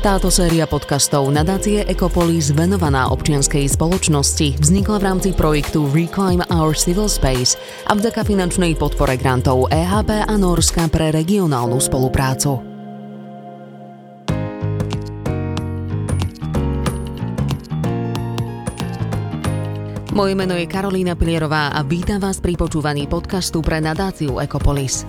Táto 0.00 0.32
séria 0.32 0.64
podcastov 0.64 1.28
nadácie 1.28 1.84
Ecopolis 1.84 2.56
venovaná 2.56 3.12
občianskej 3.12 3.68
spoločnosti 3.68 4.56
vznikla 4.56 4.96
v 4.96 5.04
rámci 5.04 5.28
projektu 5.36 5.84
Reclaim 5.92 6.40
Our 6.48 6.72
Civil 6.72 7.04
Space 7.04 7.60
a 7.84 7.92
vďaka 7.92 8.24
finančnej 8.24 8.80
podpore 8.80 9.20
grantov 9.20 9.68
EHP 9.68 10.24
a 10.24 10.34
Norska 10.40 10.88
pre 10.88 11.12
regionálnu 11.12 11.76
spoluprácu. 11.76 12.69
Moje 20.20 20.36
meno 20.36 20.52
je 20.52 20.68
Karolína 20.68 21.16
Pilierová 21.16 21.72
a 21.72 21.80
vítam 21.80 22.20
vás 22.20 22.44
pri 22.44 22.52
počúvaní 22.52 23.08
podcastu 23.08 23.64
pre 23.64 23.80
nadáciu 23.80 24.36
Ecopolis. 24.36 25.08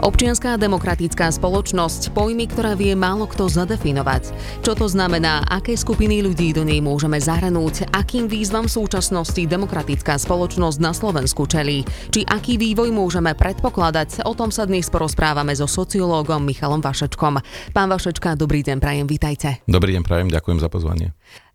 Občianská 0.00 0.56
demokratická 0.56 1.28
spoločnosť, 1.28 2.16
pojmy, 2.16 2.48
ktorá 2.48 2.72
vie 2.72 2.96
málo 2.96 3.28
kto 3.28 3.52
zadefinovať. 3.52 4.32
Čo 4.64 4.72
to 4.72 4.88
znamená, 4.88 5.44
aké 5.44 5.76
skupiny 5.76 6.24
ľudí 6.24 6.56
do 6.56 6.64
nej 6.64 6.80
môžeme 6.80 7.20
zahrnúť, 7.20 7.92
akým 7.92 8.32
výzvam 8.32 8.64
v 8.64 8.80
súčasnosti 8.80 9.44
demokratická 9.44 10.16
spoločnosť 10.16 10.78
na 10.80 10.96
Slovensku 10.96 11.44
čelí, 11.44 11.84
či 12.08 12.24
aký 12.24 12.56
vývoj 12.56 12.96
môžeme 12.96 13.36
predpokladať, 13.36 14.24
o 14.24 14.32
tom 14.32 14.48
sa 14.48 14.64
dnes 14.64 14.88
porozprávame 14.88 15.52
so 15.52 15.68
sociológom 15.68 16.40
Michalom 16.40 16.80
Vašečkom. 16.80 17.44
Pán 17.76 17.88
Vašečka, 17.92 18.40
dobrý 18.40 18.64
deň, 18.64 18.80
prajem, 18.80 19.04
vítajte. 19.04 19.60
Dobrý 19.68 20.00
deň, 20.00 20.02
prajem, 20.08 20.32
ďakujem 20.32 20.64
za 20.64 20.72
pozvanie. 20.72 21.12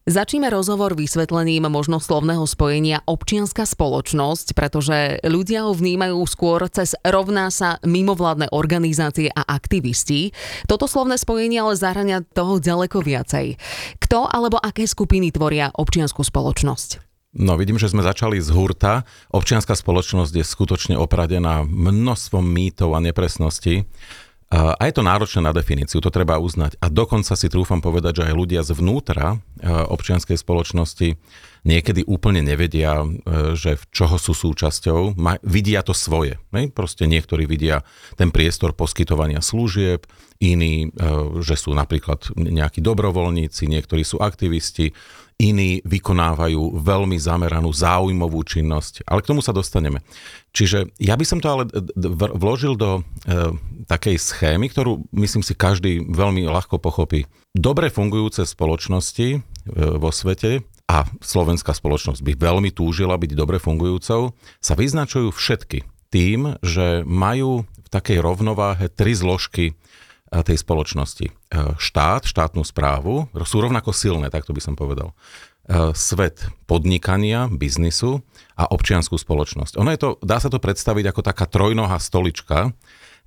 Začneme 0.10 0.50
rozhovor 0.50 0.98
vysvetlením 0.98 1.70
možno 1.70 2.02
slovného 2.02 2.50
spojenia 2.50 3.06
občianská 3.06 3.70
spoločnosť, 3.70 4.58
pretože 4.58 5.22
ľudia 5.22 5.70
ho 5.70 5.78
vnímajú 5.78 6.18
skôr 6.26 6.66
cez 6.74 6.98
rovná 7.06 7.54
sa 7.54 7.78
mimovládne 7.86 8.50
organizácie 8.50 9.30
a 9.30 9.46
aktivisti. 9.46 10.34
Toto 10.66 10.90
slovné 10.90 11.22
spojenie 11.22 11.62
ale 11.62 11.78
zahrania 11.78 12.26
toho 12.26 12.58
ďaleko 12.58 12.98
viacej. 12.98 13.62
Kto 14.02 14.26
alebo 14.26 14.58
aké 14.58 14.90
skupiny 14.90 15.30
tvoria 15.30 15.70
občianskú 15.70 16.26
spoločnosť? 16.26 17.06
No 17.38 17.54
vidím, 17.54 17.78
že 17.78 17.94
sme 17.94 18.02
začali 18.02 18.42
z 18.42 18.50
hurta. 18.58 19.06
Občianská 19.30 19.78
spoločnosť 19.78 20.34
je 20.34 20.42
skutočne 20.42 20.96
opradená 20.98 21.62
množstvom 21.62 22.42
mýtov 22.42 22.98
a 22.98 23.06
nepresností. 23.06 23.86
A 24.52 24.84
je 24.84 24.92
to 24.92 25.00
náročné 25.00 25.48
na 25.48 25.56
definíciu, 25.56 26.04
to 26.04 26.12
treba 26.12 26.36
uznať. 26.36 26.76
A 26.84 26.92
dokonca 26.92 27.40
si 27.40 27.48
trúfam 27.48 27.80
povedať, 27.80 28.20
že 28.20 28.28
aj 28.28 28.36
ľudia 28.36 28.62
zvnútra 28.68 29.40
e, 29.40 29.64
občianskej 29.64 30.36
spoločnosti 30.36 31.16
niekedy 31.64 32.04
úplne 32.04 32.44
nevedia, 32.44 33.00
e, 33.00 33.56
že 33.56 33.80
v 33.80 33.84
čoho 33.96 34.20
sú 34.20 34.36
súčasťou. 34.36 35.16
Vidia 35.48 35.88
to 35.88 35.96
svoje. 35.96 36.36
Proste 36.76 37.08
niektorí 37.08 37.48
vidia 37.48 37.88
ten 38.20 38.28
priestor 38.28 38.76
poskytovania 38.76 39.40
služieb, 39.40 40.04
iní, 40.44 40.92
e, 40.92 41.10
že 41.40 41.56
sú 41.56 41.72
napríklad 41.72 42.36
nejakí 42.36 42.84
dobrovoľníci, 42.84 43.72
niektorí 43.72 44.04
sú 44.04 44.20
aktivisti, 44.20 44.92
iní 45.42 45.82
vykonávajú 45.82 46.78
veľmi 46.78 47.18
zameranú 47.18 47.74
záujmovú 47.74 48.46
činnosť, 48.46 49.10
ale 49.10 49.26
k 49.26 49.30
tomu 49.34 49.42
sa 49.42 49.50
dostaneme. 49.50 50.06
Čiže 50.54 50.94
ja 51.02 51.18
by 51.18 51.26
som 51.26 51.42
to 51.42 51.50
ale 51.50 51.64
vložil 52.38 52.78
do 52.78 53.02
e, 53.02 53.02
takej 53.90 54.22
schémy, 54.22 54.70
ktorú 54.70 55.02
myslím 55.18 55.42
si 55.42 55.58
každý 55.58 56.06
veľmi 56.06 56.46
ľahko 56.46 56.78
pochopí. 56.78 57.26
Dobre 57.58 57.90
fungujúce 57.90 58.46
spoločnosti 58.46 59.28
e, 59.34 59.40
vo 59.74 60.14
svete 60.14 60.62
a 60.86 61.10
slovenská 61.24 61.74
spoločnosť 61.74 62.22
by 62.22 62.34
veľmi 62.38 62.70
túžila 62.70 63.18
byť 63.18 63.32
dobre 63.34 63.58
fungujúcou, 63.58 64.38
sa 64.62 64.74
vyznačujú 64.78 65.34
všetky 65.34 65.88
tým, 66.12 66.60
že 66.62 67.08
majú 67.08 67.64
v 67.66 67.88
takej 67.90 68.20
rovnováhe 68.20 68.92
tri 68.92 69.16
zložky 69.16 69.74
tej 70.40 70.56
spoločnosti. 70.64 71.28
E, 71.28 71.34
štát, 71.76 72.24
štátnu 72.24 72.64
správu 72.64 73.28
sú 73.44 73.60
rovnako 73.60 73.92
silné, 73.92 74.32
tak 74.32 74.48
to 74.48 74.56
by 74.56 74.64
som 74.64 74.80
povedal. 74.80 75.12
E, 75.68 75.92
svet 75.92 76.48
podnikania, 76.72 77.52
biznisu 77.52 78.24
a 78.56 78.72
občianskú 78.72 79.20
spoločnosť. 79.20 79.76
Ono 79.76 79.92
je 79.92 80.00
to, 80.00 80.10
dá 80.24 80.40
sa 80.40 80.48
to 80.48 80.64
predstaviť 80.64 81.12
ako 81.12 81.22
taká 81.28 81.46
trojnoha 81.52 82.00
stolička, 82.00 82.72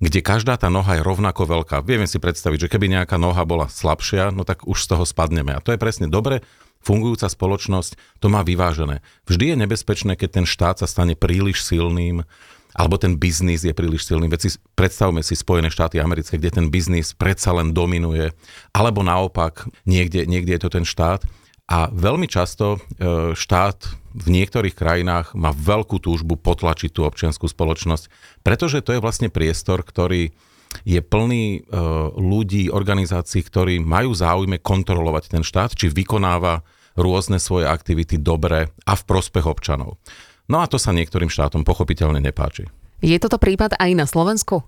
kde 0.01 0.19
každá 0.25 0.57
tá 0.59 0.67
noha 0.67 0.99
je 0.99 1.05
rovnako 1.05 1.45
veľká. 1.45 1.85
Vieme 1.85 2.09
si 2.09 2.19
predstaviť, 2.19 2.67
že 2.67 2.71
keby 2.73 2.91
nejaká 2.91 3.15
noha 3.21 3.45
bola 3.47 3.71
slabšia, 3.71 4.33
no 4.33 4.43
tak 4.43 4.65
už 4.67 4.75
z 4.81 4.87
toho 4.91 5.05
spadneme. 5.07 5.55
A 5.55 5.63
to 5.63 5.71
je 5.71 5.79
presne 5.79 6.11
dobre, 6.11 6.43
fungujúca 6.83 7.25
spoločnosť 7.25 8.21
to 8.21 8.27
má 8.27 8.45
vyvážené. 8.45 8.99
Vždy 9.25 9.55
je 9.55 9.61
nebezpečné, 9.65 10.13
keď 10.19 10.41
ten 10.41 10.45
štát 10.45 10.83
sa 10.83 10.87
stane 10.89 11.17
príliš 11.17 11.65
silným, 11.65 12.27
alebo 12.75 12.99
ten 12.99 13.15
biznis 13.15 13.63
je 13.63 13.71
príliš 13.71 14.03
silný. 14.03 14.27
Veď 14.27 14.51
si, 14.51 14.59
predstavme 14.75 15.23
si 15.23 15.33
Spojené 15.33 15.71
štáty 15.71 16.03
americké, 16.03 16.35
kde 16.35 16.59
ten 16.59 16.67
biznis 16.67 17.15
predsa 17.15 17.55
len 17.55 17.71
dominuje, 17.71 18.35
alebo 18.75 18.99
naopak, 18.99 19.71
niekde, 19.87 20.27
niekde 20.27 20.59
je 20.59 20.61
to 20.61 20.69
ten 20.69 20.83
štát. 20.83 21.23
A 21.65 21.89
veľmi 21.89 22.29
často 22.29 22.77
e, 22.77 23.33
štát 23.33 23.79
v 24.13 24.27
niektorých 24.29 24.77
krajinách 24.77 25.33
má 25.33 25.49
veľkú 25.49 25.97
túžbu 25.97 26.37
potlačiť 26.37 26.93
tú 26.93 27.07
občianskú 27.07 27.49
spoločnosť, 27.49 28.11
pretože 28.45 28.85
to 28.85 28.93
je 28.93 29.01
vlastne 29.01 29.33
priestor, 29.33 29.81
ktorý 29.81 30.29
je 30.83 31.01
plný 31.01 31.45
e, 31.47 31.59
ľudí, 32.19 32.69
organizácií, 32.69 33.41
ktorí 33.41 33.81
majú 33.81 34.13
záujme 34.13 34.59
kontrolovať 34.61 35.31
ten 35.31 35.41
štát, 35.41 35.73
či 35.73 35.89
vykonáva 35.89 36.61
rôzne 36.99 37.39
svoje 37.41 37.65
aktivity 37.65 38.19
dobre 38.19 38.69
a 38.85 38.93
v 38.93 39.03
prospech 39.07 39.47
občanov. 39.47 39.97
No 40.45 40.61
a 40.61 40.69
to 40.69 40.77
sa 40.77 40.93
niektorým 40.93 41.29
štátom 41.29 41.65
pochopiteľne 41.65 42.21
nepáči. 42.21 42.69
Je 43.03 43.19
toto 43.19 43.35
prípad 43.35 43.75
aj 43.75 43.91
na 43.91 44.07
Slovensku? 44.07 44.63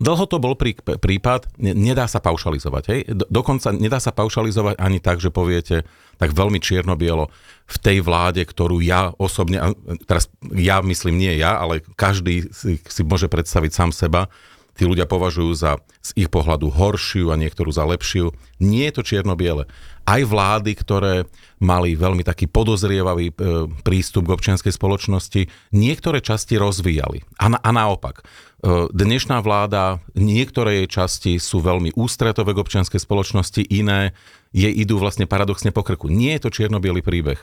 Dlho 0.00 0.24
to 0.26 0.40
bol 0.40 0.56
prí, 0.56 0.74
prípad, 0.80 1.60
nedá 1.60 2.08
sa 2.08 2.24
paušalizovať. 2.24 2.84
Hej? 2.88 3.00
Dokonca 3.28 3.68
nedá 3.70 4.00
sa 4.00 4.16
paušalizovať 4.16 4.80
ani 4.80 4.98
tak, 4.98 5.20
že 5.20 5.28
poviete 5.28 5.84
tak 6.16 6.32
veľmi 6.32 6.56
čierno-bielo 6.56 7.28
v 7.68 7.76
tej 7.78 8.00
vláde, 8.00 8.42
ktorú 8.48 8.80
ja 8.80 9.12
osobne, 9.20 9.76
teraz 10.08 10.32
ja 10.56 10.80
myslím 10.80 11.20
nie 11.20 11.36
ja, 11.36 11.60
ale 11.60 11.84
každý 12.00 12.48
si, 12.48 12.80
si 12.80 13.02
môže 13.04 13.28
predstaviť 13.28 13.70
sám 13.70 13.90
seba, 13.92 14.32
tí 14.76 14.84
ľudia 14.84 15.08
považujú 15.08 15.52
za 15.56 15.80
z 16.06 16.10
ich 16.14 16.30
pohľadu 16.30 16.70
horšiu 16.70 17.34
a 17.34 17.40
niektorú 17.40 17.74
za 17.74 17.82
lepšiu. 17.82 18.30
Nie 18.62 18.92
je 18.92 19.00
to 19.00 19.02
čierno-biele. 19.02 19.66
Aj 20.06 20.22
vlády, 20.22 20.78
ktoré 20.78 21.26
mali 21.58 21.98
veľmi 21.98 22.22
taký 22.22 22.46
podozrievavý 22.46 23.32
e, 23.32 23.34
prístup 23.82 24.30
k 24.30 24.34
občianskej 24.38 24.70
spoločnosti, 24.70 25.50
niektoré 25.74 26.22
časti 26.22 26.54
rozvíjali. 26.54 27.26
A, 27.42 27.50
na, 27.50 27.58
a 27.58 27.70
naopak. 27.74 28.22
E, 28.22 28.86
dnešná 28.94 29.42
vláda, 29.42 29.98
niektoré 30.14 30.86
jej 30.86 31.02
časti 31.02 31.32
sú 31.42 31.58
veľmi 31.58 31.98
ústretové 31.98 32.54
k 32.54 32.62
občianskej 32.62 33.02
spoločnosti, 33.02 33.66
iné 33.66 34.14
jej 34.54 34.70
idú 34.70 35.02
vlastne 35.02 35.26
paradoxne 35.26 35.74
po 35.74 35.82
krku. 35.82 36.06
Nie 36.06 36.38
je 36.38 36.46
to 36.46 36.54
čierno 36.54 36.78
príbeh. 36.78 37.42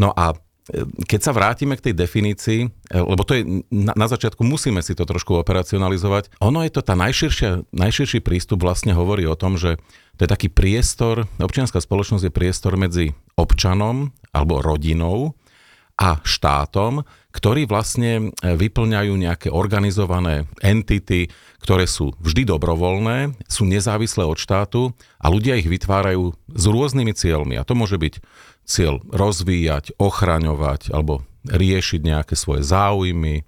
No 0.00 0.16
a 0.16 0.32
keď 1.08 1.20
sa 1.20 1.32
vrátime 1.32 1.74
k 1.80 1.90
tej 1.90 1.94
definícii, 1.96 2.60
lebo 2.92 3.24
to 3.24 3.40
je 3.40 3.42
na, 3.72 3.96
na 3.96 4.06
začiatku 4.06 4.44
musíme 4.44 4.84
si 4.84 4.92
to 4.92 5.08
trošku 5.08 5.36
operacionalizovať, 5.40 6.36
ono 6.44 6.60
je 6.64 6.72
to 6.72 6.84
tá 6.84 6.92
najširšia, 6.92 7.72
najširší 7.72 8.20
prístup 8.20 8.60
vlastne 8.64 8.92
hovorí 8.92 9.24
o 9.24 9.38
tom, 9.38 9.56
že 9.56 9.80
to 10.20 10.26
je 10.26 10.30
taký 10.30 10.48
priestor, 10.52 11.30
občianská 11.40 11.80
spoločnosť 11.80 12.28
je 12.28 12.32
priestor 12.34 12.76
medzi 12.76 13.16
občanom 13.38 14.12
alebo 14.34 14.60
rodinou 14.60 15.38
a 15.98 16.22
štátom, 16.22 17.02
ktorí 17.34 17.66
vlastne 17.66 18.30
vyplňajú 18.42 19.14
nejaké 19.18 19.48
organizované 19.50 20.46
entity, 20.62 21.30
ktoré 21.58 21.90
sú 21.90 22.14
vždy 22.22 22.46
dobrovoľné, 22.46 23.34
sú 23.50 23.66
nezávislé 23.66 24.22
od 24.22 24.38
štátu 24.38 24.94
a 25.18 25.26
ľudia 25.26 25.58
ich 25.58 25.66
vytvárajú 25.66 26.38
s 26.54 26.64
rôznymi 26.70 27.12
cieľmi. 27.14 27.54
A 27.58 27.66
to 27.66 27.74
môže 27.74 27.98
byť 27.98 28.22
cieľ 28.68 29.00
rozvíjať, 29.08 29.96
ochraňovať 29.96 30.92
alebo 30.92 31.24
riešiť 31.48 32.00
nejaké 32.04 32.34
svoje 32.36 32.60
záujmy, 32.68 33.40
e, 33.40 33.42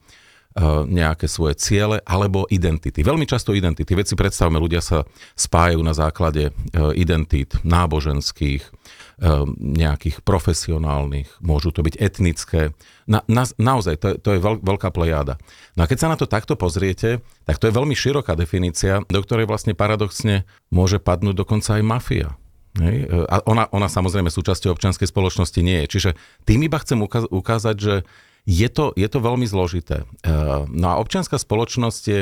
nejaké 0.89 1.29
svoje 1.29 1.61
ciele 1.61 2.01
alebo 2.09 2.49
identity. 2.49 3.05
Veľmi 3.05 3.29
často 3.29 3.53
identity. 3.53 3.93
Veď 3.93 4.07
si 4.09 4.17
predstavme, 4.17 4.57
ľudia 4.57 4.81
sa 4.81 5.05
spájajú 5.37 5.81
na 5.85 5.93
základe 5.93 6.49
e, 6.49 6.53
identít 6.97 7.61
náboženských, 7.61 8.65
e, 8.65 8.71
nejakých 9.61 10.25
profesionálnych, 10.25 11.29
môžu 11.45 11.69
to 11.77 11.85
byť 11.85 11.95
etnické. 12.01 12.73
Na, 13.05 13.21
na, 13.29 13.45
naozaj, 13.61 14.01
to, 14.01 14.09
to 14.17 14.29
je 14.33 14.41
veľ, 14.41 14.65
veľká 14.65 14.89
plejáda. 14.89 15.37
No 15.77 15.85
a 15.85 15.89
keď 15.91 15.99
sa 16.01 16.09
na 16.09 16.17
to 16.17 16.25
takto 16.25 16.57
pozriete, 16.57 17.21
tak 17.45 17.61
to 17.61 17.69
je 17.69 17.77
veľmi 17.77 17.93
široká 17.93 18.33
definícia, 18.33 19.05
do 19.05 19.21
ktorej 19.21 19.45
vlastne 19.45 19.77
paradoxne 19.77 20.49
môže 20.73 20.97
padnúť 20.97 21.45
dokonca 21.45 21.77
aj 21.77 21.85
mafia. 21.85 22.41
Hej? 22.79 23.11
A 23.27 23.43
ona, 23.51 23.67
ona 23.75 23.91
samozrejme 23.91 24.31
súčasťou 24.31 24.71
občianskej 24.77 25.11
spoločnosti 25.11 25.61
nie 25.65 25.83
je. 25.85 25.91
Čiže 25.99 26.11
tým 26.47 26.63
iba 26.63 26.79
chcem 26.79 27.03
ukázať, 27.31 27.77
že 27.81 27.95
je 28.47 28.69
to, 28.71 28.95
je 28.95 29.09
to 29.11 29.19
veľmi 29.19 29.45
zložité. 29.45 30.07
E, 30.23 30.33
no 30.71 30.87
a 30.95 31.01
občianská 31.03 31.37
spoločnosť 31.37 32.03
je 32.07 32.21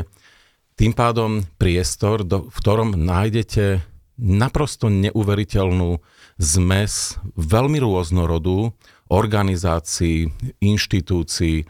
tým 0.78 0.94
pádom 0.94 1.44
priestor, 1.58 2.22
do, 2.24 2.48
v 2.48 2.56
ktorom 2.56 2.96
nájdete 2.96 3.82
naprosto 4.18 4.90
neuveriteľnú 4.90 6.02
zmes 6.38 7.18
veľmi 7.38 7.78
rôznorodú 7.78 8.74
organizácií, 9.08 10.30
inštitúcií 10.58 11.66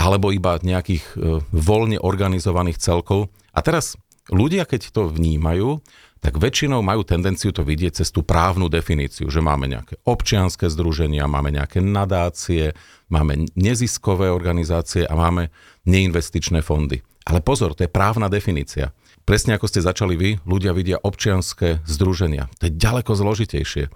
alebo 0.00 0.32
iba 0.32 0.56
nejakých 0.56 1.04
e, 1.12 1.16
voľne 1.52 2.00
organizovaných 2.00 2.80
celkov. 2.80 3.28
A 3.52 3.60
teraz 3.60 4.00
ľudia, 4.32 4.64
keď 4.64 4.96
to 4.96 5.02
vnímajú, 5.12 5.84
tak 6.20 6.36
väčšinou 6.36 6.84
majú 6.84 7.00
tendenciu 7.00 7.48
to 7.48 7.64
vidieť 7.64 8.04
cez 8.04 8.12
tú 8.12 8.20
právnu 8.20 8.68
definíciu, 8.68 9.32
že 9.32 9.40
máme 9.40 9.72
nejaké 9.72 9.96
občianské 10.04 10.68
združenia, 10.68 11.24
máme 11.24 11.48
nejaké 11.48 11.80
nadácie, 11.80 12.76
máme 13.08 13.48
neziskové 13.56 14.28
organizácie 14.28 15.08
a 15.08 15.16
máme 15.16 15.48
neinvestičné 15.88 16.60
fondy. 16.60 17.00
Ale 17.24 17.40
pozor, 17.40 17.72
to 17.72 17.88
je 17.88 17.90
právna 17.92 18.28
definícia. 18.28 18.92
Presne 19.24 19.56
ako 19.56 19.68
ste 19.68 19.84
začali 19.84 20.14
vy, 20.16 20.30
ľudia 20.44 20.76
vidia 20.76 21.00
občianské 21.00 21.84
združenia. 21.88 22.52
To 22.60 22.68
je 22.68 22.76
ďaleko 22.76 23.12
zložitejšie. 23.16 23.88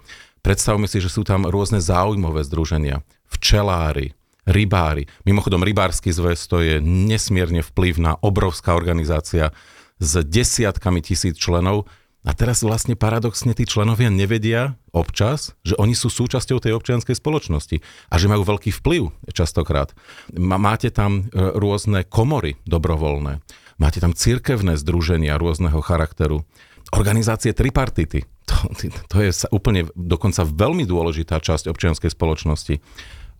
Predstavme 0.45 0.85
si, 0.85 1.01
že 1.01 1.09
sú 1.09 1.25
tam 1.25 1.49
rôzne 1.49 1.81
záujmové 1.81 2.45
združenia. 2.45 3.01
Včelári, 3.29 4.13
rybári. 4.45 5.09
Mimochodom, 5.25 5.65
rybársky 5.65 6.13
zväz 6.13 6.45
to 6.45 6.61
je 6.61 6.77
nesmierne 6.81 7.65
vplyvná, 7.65 8.21
obrovská 8.21 8.77
organizácia 8.77 9.51
s 9.97 10.21
desiatkami 10.21 11.01
tisíc 11.01 11.35
členov, 11.41 11.89
a 12.25 12.33
teraz 12.33 12.65
vlastne 12.65 12.97
paradoxne 12.97 13.53
tí 13.53 13.69
členovia 13.69 14.09
nevedia 14.09 14.73
občas, 14.89 15.53
že 15.61 15.77
oni 15.77 15.93
sú 15.93 16.09
súčasťou 16.09 16.57
tej 16.57 16.73
občianskej 16.73 17.13
spoločnosti 17.13 17.85
a 18.09 18.15
že 18.17 18.25
majú 18.25 18.41
veľký 18.41 18.73
vplyv 18.81 19.13
častokrát. 19.29 19.93
Máte 20.33 20.89
tam 20.89 21.29
e, 21.29 21.53
rôzne 21.53 22.01
komory 22.01 22.57
dobrovoľné, 22.65 23.45
máte 23.77 24.01
tam 24.01 24.17
cirkevné 24.17 24.73
združenia 24.81 25.37
rôzneho 25.37 25.77
charakteru, 25.85 26.41
organizácie 26.89 27.53
tripartity. 27.53 28.25
To, 28.45 28.57
to 29.09 29.17
je 29.25 29.29
úplne 29.49 29.89
dokonca 29.97 30.45
veľmi 30.45 30.85
dôležitá 30.85 31.41
časť 31.41 31.69
občianskej 31.69 32.13
spoločnosti. 32.13 32.77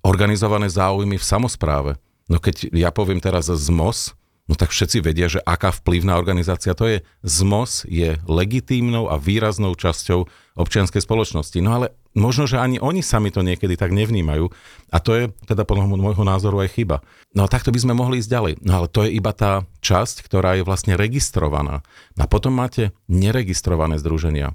Organizované 0.01 0.69
záujmy 0.69 1.17
v 1.17 1.25
samozpráve. 1.25 1.91
No 2.25 2.41
keď 2.41 2.73
ja 2.73 2.89
poviem 2.89 3.21
teraz 3.21 3.49
ZMOS, 3.49 4.17
No 4.45 4.53
tak 4.53 4.69
všetci 4.69 5.01
vedia, 5.01 5.25
že 5.25 5.41
aká 5.41 5.73
vplyvná 5.73 6.21
organizácia 6.21 6.77
to 6.77 6.85
je. 6.85 6.97
ZMOS 7.25 7.89
je 7.89 8.21
legitímnou 8.29 9.09
a 9.09 9.17
výraznou 9.17 9.73
časťou 9.73 10.29
občianskej 10.53 11.01
spoločnosti. 11.01 11.57
No 11.65 11.81
ale 11.81 11.97
možno, 12.13 12.45
že 12.45 12.61
ani 12.61 12.77
oni 12.77 13.01
sami 13.01 13.33
to 13.33 13.41
niekedy 13.41 13.73
tak 13.73 13.89
nevnímajú. 13.89 14.53
A 14.93 14.97
to 15.01 15.17
je 15.17 15.23
teda 15.49 15.65
podľa 15.65 15.89
môjho 15.97 16.21
názoru 16.21 16.61
aj 16.61 16.77
chyba. 16.77 17.01
No 17.33 17.49
a 17.49 17.51
takto 17.51 17.73
by 17.73 17.79
sme 17.81 17.97
mohli 17.97 18.21
ísť 18.21 18.29
ďalej. 18.29 18.53
No 18.61 18.71
ale 18.77 18.87
to 18.87 19.09
je 19.09 19.17
iba 19.17 19.33
tá 19.33 19.65
časť, 19.81 20.21
ktorá 20.21 20.61
je 20.61 20.63
vlastne 20.63 20.93
registrovaná. 20.93 21.81
No 22.13 22.21
a 22.23 22.27
potom 22.29 22.53
máte 22.53 22.93
neregistrované 23.09 23.97
združenia. 23.97 24.53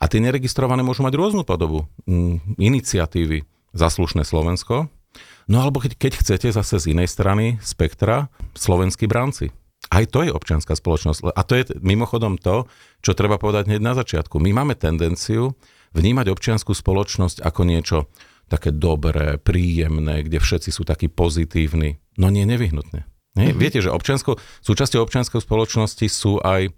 A 0.00 0.08
tie 0.08 0.20
neregistrované 0.24 0.80
môžu 0.80 1.04
mať 1.04 1.12
rôznu 1.12 1.44
podobu. 1.44 1.84
Iniciatívy 2.56 3.44
Zaslušné 3.76 4.24
Slovensko, 4.24 4.88
No 5.46 5.62
alebo 5.62 5.78
keď, 5.78 5.94
keď 5.94 6.12
chcete 6.18 6.48
zase 6.50 6.82
z 6.82 6.90
inej 6.90 7.06
strany 7.06 7.62
spektra, 7.62 8.30
slovenskí 8.58 9.06
bránci. 9.06 9.54
Aj 9.86 10.02
to 10.02 10.26
je 10.26 10.34
občianská 10.34 10.74
spoločnosť. 10.74 11.30
A 11.30 11.42
to 11.46 11.54
je 11.54 11.64
mimochodom 11.78 12.34
to, 12.42 12.66
čo 13.06 13.14
treba 13.14 13.38
povedať 13.38 13.70
hneď 13.70 13.82
na 13.82 13.94
začiatku. 13.94 14.42
My 14.42 14.50
máme 14.50 14.74
tendenciu 14.74 15.54
vnímať 15.94 16.34
občianskú 16.34 16.74
spoločnosť 16.74 17.46
ako 17.46 17.62
niečo 17.62 17.98
také 18.50 18.74
dobré, 18.74 19.38
príjemné, 19.38 20.26
kde 20.26 20.42
všetci 20.42 20.70
sú 20.74 20.82
takí 20.82 21.06
pozitívni. 21.06 22.02
No 22.18 22.30
nie 22.30 22.42
nevyhnutne. 22.46 23.06
Nie? 23.36 23.52
Mm-hmm. 23.52 23.60
Viete, 23.60 23.78
že 23.82 23.94
občiansko, 23.94 24.38
súčasťou 24.64 25.02
občianskej 25.02 25.42
spoločnosti 25.42 26.06
sú 26.08 26.42
aj 26.42 26.66
e, 26.66 26.70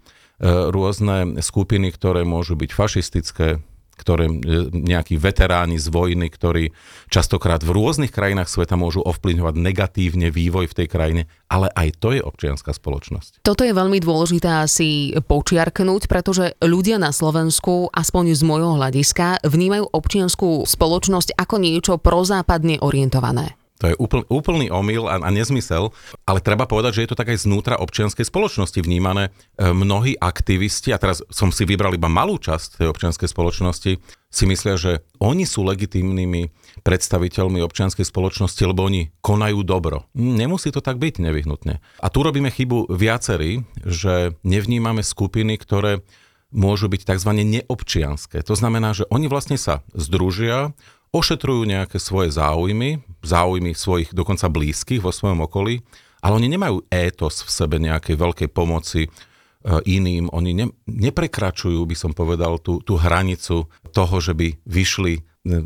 rôzne 0.69 1.39
skupiny, 1.41 1.93
ktoré 1.93 2.25
môžu 2.25 2.57
byť 2.59 2.69
fašistické, 2.73 3.63
ktoré 3.99 4.31
e, 4.31 4.33
nejakí 4.71 5.19
veteráni 5.19 5.75
z 5.75 5.91
vojny, 5.91 6.31
ktorí 6.31 6.71
častokrát 7.11 7.59
v 7.59 7.75
rôznych 7.75 8.15
krajinách 8.15 8.47
sveta 8.47 8.79
môžu 8.79 9.03
ovplyvňovať 9.03 9.55
negatívne 9.59 10.31
vývoj 10.31 10.71
v 10.71 10.77
tej 10.79 10.87
krajine, 10.87 11.21
ale 11.51 11.67
aj 11.75 11.99
to 11.99 12.15
je 12.15 12.23
občianská 12.23 12.71
spoločnosť. 12.71 13.43
Toto 13.43 13.67
je 13.67 13.75
veľmi 13.75 13.99
dôležité 13.99 14.63
asi 14.63 15.11
počiarknúť, 15.19 16.07
pretože 16.07 16.55
ľudia 16.63 16.95
na 16.95 17.11
Slovensku, 17.11 17.91
aspoň 17.91 18.39
z 18.39 18.41
môjho 18.47 18.79
hľadiska, 18.79 19.43
vnímajú 19.43 19.91
občianskú 19.91 20.63
spoločnosť 20.63 21.35
ako 21.35 21.55
niečo 21.59 21.93
prozápadne 21.99 22.79
orientované. 22.79 23.58
To 23.79 23.85
je 23.87 23.95
úpl, 23.95 24.27
úplný 24.27 24.67
omyl 24.67 25.07
a, 25.07 25.23
a 25.23 25.29
nezmysel, 25.31 25.95
ale 26.27 26.43
treba 26.43 26.67
povedať, 26.67 26.99
že 26.99 27.03
je 27.07 27.09
to 27.15 27.19
tak 27.19 27.31
aj 27.31 27.47
znútra 27.47 27.79
občianskej 27.79 28.27
spoločnosti 28.27 28.79
vnímané. 28.83 29.31
E, 29.55 29.71
mnohí 29.71 30.19
aktivisti, 30.19 30.91
a 30.91 30.99
teraz 30.99 31.23
som 31.31 31.49
si 31.55 31.63
vybral 31.63 31.95
iba 31.95 32.11
malú 32.11 32.35
časť 32.35 32.83
tej 32.83 32.87
občianskej 32.91 33.31
spoločnosti, 33.31 33.91
si 34.29 34.43
myslia, 34.45 34.77
že 34.77 35.01
oni 35.17 35.47
sú 35.47 35.65
legitímnymi 35.65 36.53
predstaviteľmi 36.85 37.63
občianskej 37.65 38.05
spoločnosti, 38.05 38.61
lebo 38.61 38.85
oni 38.85 39.09
konajú 39.25 39.65
dobro. 39.65 40.05
Nemusí 40.13 40.69
to 40.69 40.85
tak 40.85 41.01
byť 41.01 41.17
nevyhnutne. 41.23 41.81
A 41.81 42.07
tu 42.13 42.19
robíme 42.21 42.53
chybu 42.53 42.93
viacerí, 42.93 43.65
že 43.81 44.37
nevnímame 44.45 45.01
skupiny, 45.01 45.57
ktoré 45.57 46.05
môžu 46.49 46.89
byť 46.89 47.05
tzv. 47.05 47.31
neobčianské. 47.33 48.41
To 48.45 48.55
znamená, 48.57 48.93
že 48.97 49.05
oni 49.13 49.29
vlastne 49.29 49.57
sa 49.57 49.85
združia, 49.93 50.73
ošetrujú 51.09 51.65
nejaké 51.65 51.97
svoje 51.97 52.33
záujmy, 52.33 53.01
záujmy 53.25 53.73
svojich 53.73 54.13
dokonca 54.13 54.45
blízkych 54.49 55.01
vo 55.01 55.09
svojom 55.09 55.45
okolí, 55.45 55.81
ale 56.21 56.33
oni 56.37 56.47
nemajú 56.51 56.85
étos 56.91 57.41
v 57.41 57.49
sebe 57.49 57.77
nejakej 57.81 58.15
veľkej 58.19 58.49
pomoci 58.51 59.07
e, 59.07 59.09
iným, 59.87 60.29
oni 60.29 60.51
ne, 60.53 60.65
neprekračujú, 60.85 61.79
by 61.81 61.95
som 61.97 62.11
povedal, 62.13 62.59
tú, 62.61 62.83
tú 62.83 62.99
hranicu 62.99 63.65
toho, 63.89 64.15
že 64.21 64.35
by 64.35 64.53
vyšli 64.67 65.13
e, 65.17 65.21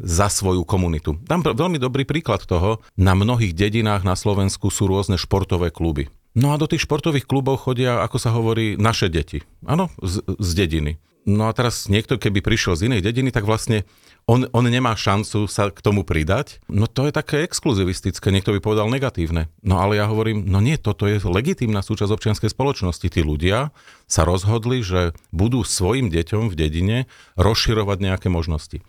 za 0.05 0.31
svoju 0.31 0.63
komunitu. 0.63 1.19
Dám 1.25 1.43
veľmi 1.43 1.81
dobrý 1.81 2.05
príklad 2.07 2.45
toho. 2.45 2.79
Na 2.95 3.17
mnohých 3.17 3.51
dedinách 3.51 4.05
na 4.07 4.15
Slovensku 4.15 4.71
sú 4.71 4.87
rôzne 4.87 5.19
športové 5.19 5.73
kluby. 5.73 6.07
No 6.33 6.53
a 6.53 6.57
do 6.57 6.65
tých 6.65 6.89
športových 6.89 7.29
klubov 7.29 7.61
chodia, 7.61 8.01
ako 8.01 8.17
sa 8.17 8.33
hovorí, 8.33 8.73
naše 8.73 9.09
deti. 9.09 9.45
Áno, 9.69 9.93
z, 10.01 10.25
z 10.25 10.49
dediny. 10.57 10.97
No 11.23 11.47
a 11.47 11.55
teraz 11.55 11.87
niekto, 11.87 12.19
keby 12.19 12.43
prišiel 12.43 12.75
z 12.75 12.91
inej 12.91 13.05
dediny, 13.05 13.31
tak 13.31 13.47
vlastne 13.47 13.87
on, 14.27 14.43
on 14.51 14.67
nemá 14.67 14.91
šancu 14.95 15.47
sa 15.47 15.71
k 15.71 15.79
tomu 15.79 16.03
pridať. 16.03 16.59
No 16.67 16.83
to 16.83 17.07
je 17.07 17.15
také 17.15 17.47
exkluzivistické, 17.47 18.27
niekto 18.27 18.51
by 18.51 18.59
povedal 18.59 18.91
negatívne. 18.91 19.47
No 19.63 19.79
ale 19.79 19.99
ja 19.99 20.07
hovorím, 20.07 20.43
no 20.43 20.59
nie, 20.59 20.75
toto 20.75 21.07
je 21.07 21.23
legitímna 21.23 21.79
súčasť 21.79 22.11
občianskej 22.11 22.51
spoločnosti. 22.51 23.07
Tí 23.07 23.21
ľudia 23.23 23.71
sa 24.07 24.27
rozhodli, 24.27 24.83
že 24.83 25.15
budú 25.31 25.63
svojim 25.63 26.11
deťom 26.11 26.51
v 26.51 26.55
dedine 26.59 26.97
rozširovať 27.39 27.97
nejaké 28.03 28.27
možnosti. 28.27 28.83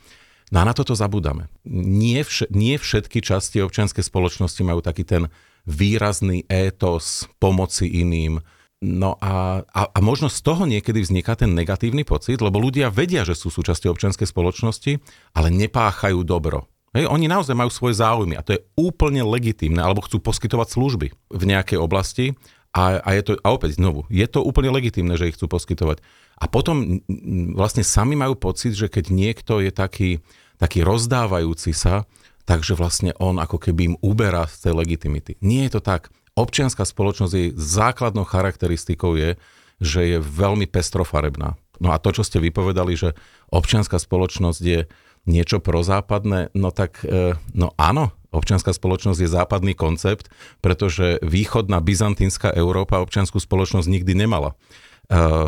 No 0.50 0.62
a 0.62 0.64
na 0.66 0.74
toto 0.74 0.98
zabudáme. 0.98 1.50
Nie, 1.66 2.26
vš- 2.26 2.50
nie 2.50 2.78
všetky 2.78 3.22
časti 3.22 3.62
občianskej 3.62 4.02
spoločnosti 4.02 4.62
majú 4.62 4.82
taký 4.82 5.06
ten 5.06 5.22
výrazný 5.64 6.44
étos 6.48 7.28
pomoci 7.40 7.88
iným, 7.88 8.40
No 8.84 9.16
a, 9.16 9.64
a, 9.64 9.82
a 9.88 9.98
možno 10.04 10.28
z 10.28 10.44
toho 10.44 10.68
niekedy 10.68 11.00
vzniká 11.00 11.32
ten 11.40 11.56
negatívny 11.56 12.04
pocit, 12.04 12.36
lebo 12.44 12.60
ľudia 12.60 12.92
vedia, 12.92 13.24
že 13.24 13.32
sú 13.32 13.48
súčasťou 13.48 13.96
občianskej 13.96 14.28
spoločnosti, 14.28 15.00
ale 15.32 15.48
nepáchajú 15.48 16.20
dobro. 16.20 16.68
Hej, 16.92 17.08
oni 17.08 17.26
naozaj 17.26 17.56
majú 17.56 17.72
svoje 17.72 17.96
záujmy 17.98 18.36
a 18.36 18.44
to 18.44 18.54
je 18.54 18.64
úplne 18.76 19.24
legitímne, 19.24 19.80
alebo 19.80 20.04
chcú 20.04 20.20
poskytovať 20.20 20.68
služby 20.68 21.06
v 21.10 21.44
nejakej 21.48 21.80
oblasti 21.80 22.36
a, 22.76 23.00
a, 23.00 23.10
je 23.16 23.22
to, 23.24 23.32
a 23.40 23.48
opäť 23.56 23.80
znovu, 23.80 24.04
je 24.12 24.26
to 24.28 24.44
úplne 24.44 24.68
legitímne, 24.68 25.16
že 25.16 25.32
ich 25.32 25.36
chcú 25.40 25.48
poskytovať. 25.48 26.04
A 26.38 26.44
potom 26.46 27.00
vlastne 27.56 27.86
sami 27.86 28.14
majú 28.20 28.36
pocit, 28.36 28.76
že 28.76 28.92
keď 28.92 29.10
niekto 29.10 29.64
je 29.64 29.72
taký, 29.72 30.10
taký 30.60 30.84
rozdávajúci 30.84 31.72
sa, 31.72 32.04
takže 32.44 32.76
vlastne 32.76 33.16
on 33.16 33.40
ako 33.40 33.56
keby 33.56 33.94
im 33.94 33.96
uberá 34.04 34.44
z 34.48 34.68
tej 34.68 34.72
legitimity. 34.76 35.40
Nie 35.40 35.68
je 35.68 35.80
to 35.80 35.82
tak 35.84 36.12
občianská 36.34 36.82
spoločnosť, 36.82 37.32
jej 37.32 37.50
základnou 37.54 38.26
charakteristikou 38.26 39.14
je, 39.14 39.38
že 39.82 40.00
je 40.16 40.18
veľmi 40.22 40.66
pestrofarebná. 40.70 41.58
No 41.82 41.88
a 41.90 41.98
to, 41.98 42.14
čo 42.14 42.22
ste 42.22 42.38
vypovedali, 42.38 42.94
že 42.94 43.18
občianská 43.50 43.98
spoločnosť 43.98 44.62
je 44.62 44.80
niečo 45.24 45.58
prozápadné, 45.58 46.52
no 46.52 46.68
tak 46.70 47.00
e, 47.02 47.34
no 47.56 47.72
áno, 47.80 48.12
občianská 48.30 48.76
spoločnosť 48.76 49.18
je 49.24 49.34
západný 49.34 49.72
koncept, 49.72 50.28
pretože 50.60 51.18
východná 51.24 51.80
byzantínska 51.80 52.52
Európa 52.52 53.00
občianskú 53.00 53.40
spoločnosť 53.40 53.88
nikdy 53.88 54.12
nemala. 54.14 54.52
E, 54.52 54.56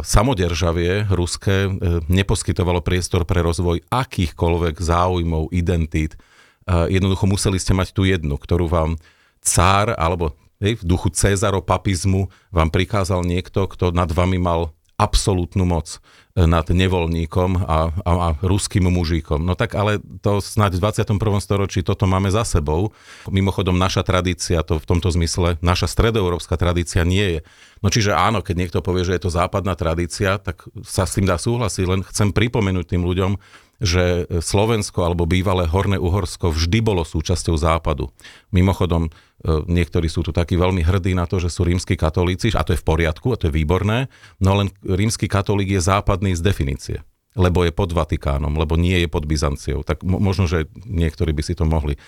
samoderžavie 0.01 1.13
ruské 1.13 1.69
e, 1.69 1.71
neposkytovalo 2.09 2.81
priestor 2.81 3.29
pre 3.29 3.45
rozvoj 3.45 3.85
akýchkoľvek 3.93 4.81
záujmov, 4.81 5.53
identít. 5.53 6.17
Jednoducho 6.67 7.31
museli 7.31 7.63
ste 7.63 7.73
mať 7.73 7.95
tú 7.95 8.03
jednu, 8.03 8.35
ktorú 8.35 8.67
vám 8.67 8.99
cár 9.39 9.95
alebo 9.95 10.35
Hej, 10.57 10.81
v 10.81 10.89
duchu 10.89 11.13
Cezaropapizmu 11.13 12.33
vám 12.49 12.73
prikázal 12.73 13.21
niekto, 13.29 13.69
kto 13.69 13.93
nad 13.93 14.09
vami 14.09 14.41
mal 14.41 14.73
absolútnu 14.97 15.69
moc 15.69 16.01
e, 16.33 16.49
nad 16.49 16.65
nevolníkom 16.65 17.61
a, 17.61 17.93
a, 17.93 18.11
a 18.17 18.29
ruským 18.41 18.89
mužíkom. 18.89 19.45
No 19.45 19.53
tak 19.53 19.77
ale 19.77 20.01
to 20.25 20.41
snáď 20.41 20.81
v 20.81 21.13
21. 21.13 21.21
storočí 21.45 21.85
toto 21.85 22.09
máme 22.09 22.33
za 22.33 22.49
sebou. 22.49 22.97
Mimochodom 23.29 23.77
naša 23.77 24.01
tradícia, 24.01 24.65
to 24.65 24.81
v 24.81 24.89
tomto 24.89 25.13
zmysle, 25.13 25.61
naša 25.61 25.93
stredoeurópska 25.93 26.57
tradícia 26.57 27.05
nie 27.05 27.37
je. 27.37 27.41
No 27.85 27.93
čiže 27.93 28.17
áno, 28.17 28.41
keď 28.41 28.57
niekto 28.57 28.79
povie, 28.81 29.05
že 29.05 29.21
je 29.21 29.29
to 29.29 29.37
západná 29.37 29.77
tradícia, 29.77 30.41
tak 30.41 30.65
sa 30.89 31.05
s 31.05 31.21
tým 31.21 31.29
dá 31.29 31.37
súhlasiť, 31.37 31.85
len 31.85 32.01
chcem 32.09 32.33
pripomenúť 32.33 32.97
tým 32.97 33.05
ľuďom, 33.05 33.37
že 33.83 34.25
Slovensko 34.41 35.05
alebo 35.05 35.29
bývalé 35.29 35.69
Horné 35.69 36.01
Uhorsko 36.01 36.53
vždy 36.53 36.81
bolo 36.81 37.05
súčasťou 37.05 37.57
západu. 37.61 38.09
Mimochodom, 38.53 39.09
e, 39.09 39.11
niektorí 39.69 40.09
sú 40.09 40.25
tu 40.25 40.33
takí 40.33 40.57
veľmi 40.57 40.81
hrdí 40.81 41.13
na 41.13 41.29
to, 41.29 41.37
že 41.37 41.53
sú 41.53 41.69
rímsky 41.69 41.95
katolíci, 41.97 42.53
a 42.57 42.65
to 42.65 42.73
je 42.73 42.81
v 42.81 42.89
poriadku, 42.89 43.33
a 43.33 43.39
to 43.39 43.49
je 43.49 43.57
výborné, 43.57 44.09
no 44.41 44.57
len 44.57 44.73
rímsky 44.81 45.29
katolík 45.29 45.77
je 45.77 45.83
západný 45.85 46.33
z 46.37 46.45
definície 46.45 46.99
lebo 47.37 47.69
je 47.69 47.71
pod 47.71 47.93
Vatikánom, 47.93 48.57
lebo 48.57 48.81
nie 48.81 48.97
je 49.05 49.13
pod 49.13 49.29
Byzanciou. 49.29 49.85
Tak 49.85 50.01
možno, 50.01 50.49
že 50.49 50.73
niektorí 50.89 51.37
by 51.37 51.45
si 51.45 51.53
to 51.53 51.69
mohli 51.69 52.01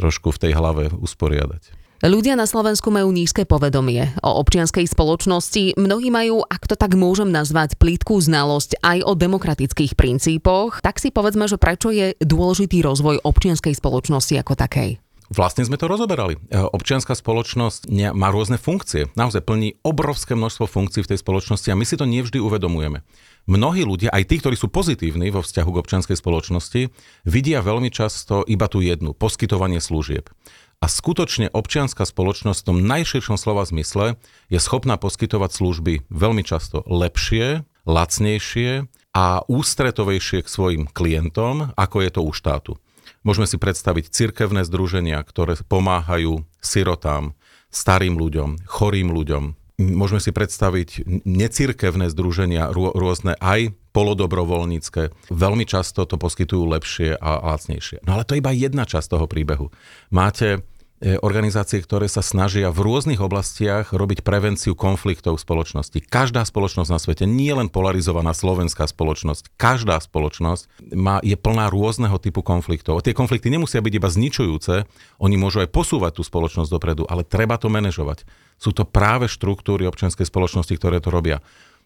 trošku 0.00 0.32
v 0.32 0.40
tej 0.48 0.52
hlave 0.56 0.88
usporiadať. 0.88 1.79
Ľudia 2.00 2.32
na 2.32 2.48
Slovensku 2.48 2.88
majú 2.88 3.12
nízke 3.12 3.44
povedomie 3.44 4.16
o 4.24 4.40
občianskej 4.40 4.88
spoločnosti. 4.88 5.76
Mnohí 5.76 6.08
majú, 6.08 6.40
ak 6.40 6.64
to 6.64 6.72
tak 6.72 6.96
môžem 6.96 7.28
nazvať, 7.28 7.76
plítkú 7.76 8.16
znalosť 8.16 8.80
aj 8.80 9.04
o 9.04 9.12
demokratických 9.12 10.00
princípoch. 10.00 10.80
Tak 10.80 10.96
si 10.96 11.12
povedzme, 11.12 11.44
že 11.44 11.60
prečo 11.60 11.92
je 11.92 12.16
dôležitý 12.24 12.80
rozvoj 12.80 13.20
občianskej 13.20 13.76
spoločnosti 13.76 14.32
ako 14.32 14.56
takej. 14.56 14.96
Vlastne 15.28 15.68
sme 15.68 15.76
to 15.76 15.92
rozoberali. 15.92 16.40
E, 16.48 16.56
občianská 16.56 17.12
spoločnosť 17.12 17.86
má 18.16 18.32
rôzne 18.32 18.56
funkcie. 18.56 19.12
Naozaj 19.12 19.44
plní 19.44 19.76
obrovské 19.84 20.32
množstvo 20.32 20.72
funkcií 20.72 21.04
v 21.04 21.10
tej 21.12 21.20
spoločnosti 21.20 21.68
a 21.68 21.76
my 21.76 21.84
si 21.84 22.00
to 22.00 22.08
nevždy 22.08 22.40
uvedomujeme. 22.40 23.04
Mnohí 23.44 23.84
ľudia, 23.84 24.08
aj 24.08 24.24
tí, 24.24 24.40
ktorí 24.40 24.56
sú 24.56 24.72
pozitívni 24.72 25.28
vo 25.28 25.44
vzťahu 25.44 25.68
k 25.68 25.80
občianskej 25.84 26.16
spoločnosti, 26.16 26.88
vidia 27.28 27.60
veľmi 27.60 27.92
často 27.92 28.40
iba 28.48 28.72
tú 28.72 28.80
jednu, 28.80 29.12
poskytovanie 29.12 29.84
služieb. 29.84 30.32
A 30.80 30.88
skutočne 30.88 31.52
občianská 31.52 32.08
spoločnosť 32.08 32.64
v 32.64 32.68
tom 32.72 32.78
najširšom 32.88 33.36
slova 33.36 33.68
zmysle 33.68 34.16
je 34.48 34.56
schopná 34.56 34.96
poskytovať 34.96 35.52
služby 35.52 36.08
veľmi 36.08 36.40
často 36.40 36.80
lepšie, 36.88 37.68
lacnejšie 37.84 38.88
a 39.12 39.44
ústretovejšie 39.44 40.40
k 40.40 40.48
svojim 40.48 40.88
klientom, 40.88 41.76
ako 41.76 41.96
je 42.00 42.10
to 42.16 42.20
u 42.24 42.32
štátu. 42.32 42.72
Môžeme 43.20 43.44
si 43.44 43.60
predstaviť 43.60 44.08
cirkevné 44.08 44.64
združenia, 44.64 45.20
ktoré 45.20 45.60
pomáhajú 45.68 46.48
sirotám, 46.64 47.36
starým 47.68 48.16
ľuďom, 48.16 48.64
chorým 48.64 49.12
ľuďom. 49.12 49.60
Môžeme 49.84 50.20
si 50.24 50.32
predstaviť 50.32 51.04
necirkevné 51.28 52.08
združenia, 52.08 52.72
rôzne 52.72 53.36
aj 53.36 53.76
polodobrovoľnícke. 53.90 55.30
Veľmi 55.30 55.64
často 55.66 56.06
to 56.06 56.16
poskytujú 56.16 56.64
lepšie 56.66 57.18
a 57.18 57.54
lacnejšie. 57.54 58.06
No 58.06 58.18
ale 58.18 58.26
to 58.26 58.34
je 58.34 58.42
iba 58.42 58.54
jedna 58.54 58.86
časť 58.86 59.18
toho 59.18 59.26
príbehu. 59.26 59.68
Máte 60.10 60.62
E, 61.00 61.16
organizácie, 61.24 61.80
ktoré 61.80 62.12
sa 62.12 62.20
snažia 62.20 62.68
v 62.68 62.84
rôznych 62.84 63.24
oblastiach 63.24 63.88
robiť 63.96 64.20
prevenciu 64.20 64.76
konfliktov 64.76 65.40
v 65.40 65.44
spoločnosti. 65.48 65.96
Každá 66.04 66.44
spoločnosť 66.44 66.90
na 66.92 67.00
svete, 67.00 67.24
nie 67.24 67.48
len 67.56 67.72
polarizovaná 67.72 68.36
slovenská 68.36 68.84
spoločnosť, 68.84 69.56
každá 69.56 69.96
spoločnosť 69.96 70.92
má, 70.92 71.16
je 71.24 71.40
plná 71.40 71.72
rôzneho 71.72 72.20
typu 72.20 72.44
konfliktov. 72.44 73.00
Tie 73.00 73.16
konflikty 73.16 73.48
nemusia 73.48 73.80
byť 73.80 73.94
iba 73.96 74.12
zničujúce, 74.12 74.84
oni 75.24 75.36
môžu 75.40 75.64
aj 75.64 75.72
posúvať 75.72 76.20
tú 76.20 76.22
spoločnosť 76.22 76.68
dopredu, 76.68 77.08
ale 77.08 77.24
treba 77.24 77.56
to 77.56 77.72
manažovať. 77.72 78.28
Sú 78.60 78.76
to 78.76 78.84
práve 78.84 79.24
štruktúry 79.24 79.88
občianskej 79.88 80.28
spoločnosti, 80.28 80.76
ktoré 80.76 81.00
to 81.00 81.08
robia. 81.08 81.40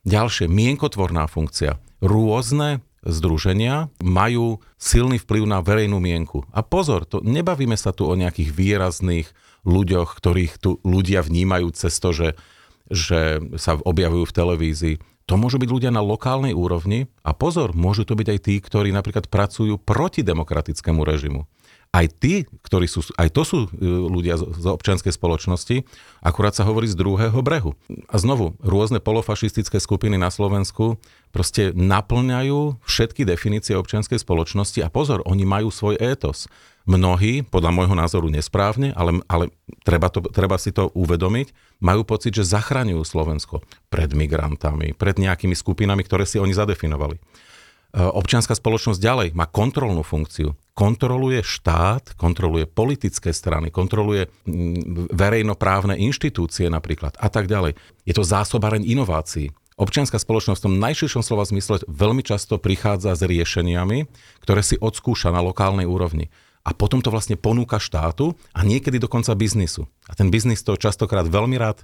Ďalšie, 0.04 0.52
mienkotvorná 0.52 1.24
funkcia. 1.24 1.80
Rôzne 2.04 2.84
združenia 3.04 3.88
majú 4.04 4.60
silný 4.76 5.16
vplyv 5.16 5.48
na 5.48 5.64
verejnú 5.64 5.96
mienku. 5.96 6.44
A 6.52 6.60
pozor, 6.60 7.08
to 7.08 7.24
nebavíme 7.24 7.76
sa 7.76 7.96
tu 7.96 8.04
o 8.04 8.12
nejakých 8.12 8.52
výrazných 8.52 9.28
ľuďoch, 9.64 10.12
ktorých 10.12 10.60
tu 10.60 10.76
ľudia 10.84 11.24
vnímajú 11.24 11.72
cez 11.72 11.96
to, 11.96 12.12
že, 12.12 12.28
že 12.92 13.40
sa 13.56 13.80
objavujú 13.80 14.28
v 14.28 14.36
televízii. 14.36 14.96
To 15.24 15.40
môžu 15.40 15.56
byť 15.56 15.70
ľudia 15.72 15.88
na 15.88 16.04
lokálnej 16.04 16.52
úrovni 16.52 17.08
a 17.24 17.32
pozor, 17.32 17.72
môžu 17.72 18.04
to 18.04 18.12
byť 18.12 18.28
aj 18.28 18.38
tí, 18.44 18.60
ktorí 18.60 18.92
napríklad 18.92 19.32
pracujú 19.32 19.80
proti 19.80 20.20
demokratickému 20.20 21.00
režimu 21.00 21.48
aj 21.94 22.06
tí, 22.18 22.34
ktorí 22.66 22.90
sú, 22.90 23.06
aj 23.14 23.30
to 23.30 23.42
sú 23.46 23.58
e, 23.64 23.68
ľudia 23.86 24.34
z 24.34 24.66
občianskej 24.66 25.14
spoločnosti, 25.14 25.86
akurát 26.26 26.50
sa 26.50 26.66
hovorí 26.66 26.90
z 26.90 26.98
druhého 26.98 27.38
brehu. 27.38 27.78
A 28.10 28.18
znovu, 28.18 28.58
rôzne 28.58 28.98
polofašistické 28.98 29.78
skupiny 29.78 30.18
na 30.18 30.34
Slovensku 30.34 30.98
proste 31.30 31.70
naplňajú 31.70 32.82
všetky 32.82 33.22
definície 33.22 33.78
občianskej 33.78 34.18
spoločnosti 34.18 34.82
a 34.82 34.90
pozor, 34.90 35.22
oni 35.22 35.46
majú 35.46 35.70
svoj 35.70 35.94
étos. 36.02 36.50
Mnohí, 36.84 37.46
podľa 37.46 37.72
môjho 37.72 37.96
názoru 37.96 38.28
nesprávne, 38.28 38.92
ale, 38.92 39.24
ale 39.24 39.48
treba, 39.88 40.12
to, 40.12 40.20
treba 40.20 40.60
si 40.60 40.68
to 40.68 40.92
uvedomiť, 40.92 41.78
majú 41.80 42.04
pocit, 42.04 42.36
že 42.36 42.44
zachraňujú 42.44 43.00
Slovensko 43.06 43.64
pred 43.88 44.12
migrantami, 44.12 44.92
pred 44.92 45.16
nejakými 45.16 45.56
skupinami, 45.56 46.04
ktoré 46.04 46.28
si 46.28 46.36
oni 46.36 46.52
zadefinovali. 46.52 47.16
E, 47.94 48.02
občianská 48.02 48.58
spoločnosť 48.58 48.98
ďalej 48.98 49.28
má 49.38 49.46
kontrolnú 49.46 50.02
funkciu. 50.02 50.58
Kontroluje 50.74 51.46
štát, 51.46 52.18
kontroluje 52.18 52.66
politické 52.66 53.30
strany, 53.30 53.70
kontroluje 53.70 54.26
mm, 54.26 55.14
verejnoprávne 55.14 55.94
inštitúcie 56.02 56.66
napríklad 56.66 57.14
a 57.22 57.30
tak 57.30 57.46
ďalej. 57.46 57.78
Je 58.02 58.14
to 58.18 58.26
zásobareň 58.26 58.82
inovácií. 58.82 59.54
Občianská 59.78 60.18
spoločnosť 60.18 60.58
v 60.58 60.66
tom 60.66 60.82
najširšom 60.82 61.22
slova 61.22 61.46
zmysle 61.46 61.86
veľmi 61.86 62.26
často 62.26 62.58
prichádza 62.58 63.14
s 63.14 63.22
riešeniami, 63.22 64.10
ktoré 64.42 64.62
si 64.66 64.74
odskúša 64.74 65.30
na 65.30 65.38
lokálnej 65.42 65.86
úrovni. 65.86 66.34
A 66.66 66.74
potom 66.74 66.98
to 66.98 67.14
vlastne 67.14 67.38
ponúka 67.38 67.78
štátu 67.78 68.34
a 68.50 68.66
niekedy 68.66 68.98
dokonca 68.98 69.34
biznisu. 69.38 69.86
A 70.10 70.18
ten 70.18 70.34
biznis 70.34 70.66
to 70.66 70.74
častokrát 70.74 71.26
veľmi 71.30 71.54
rád 71.58 71.82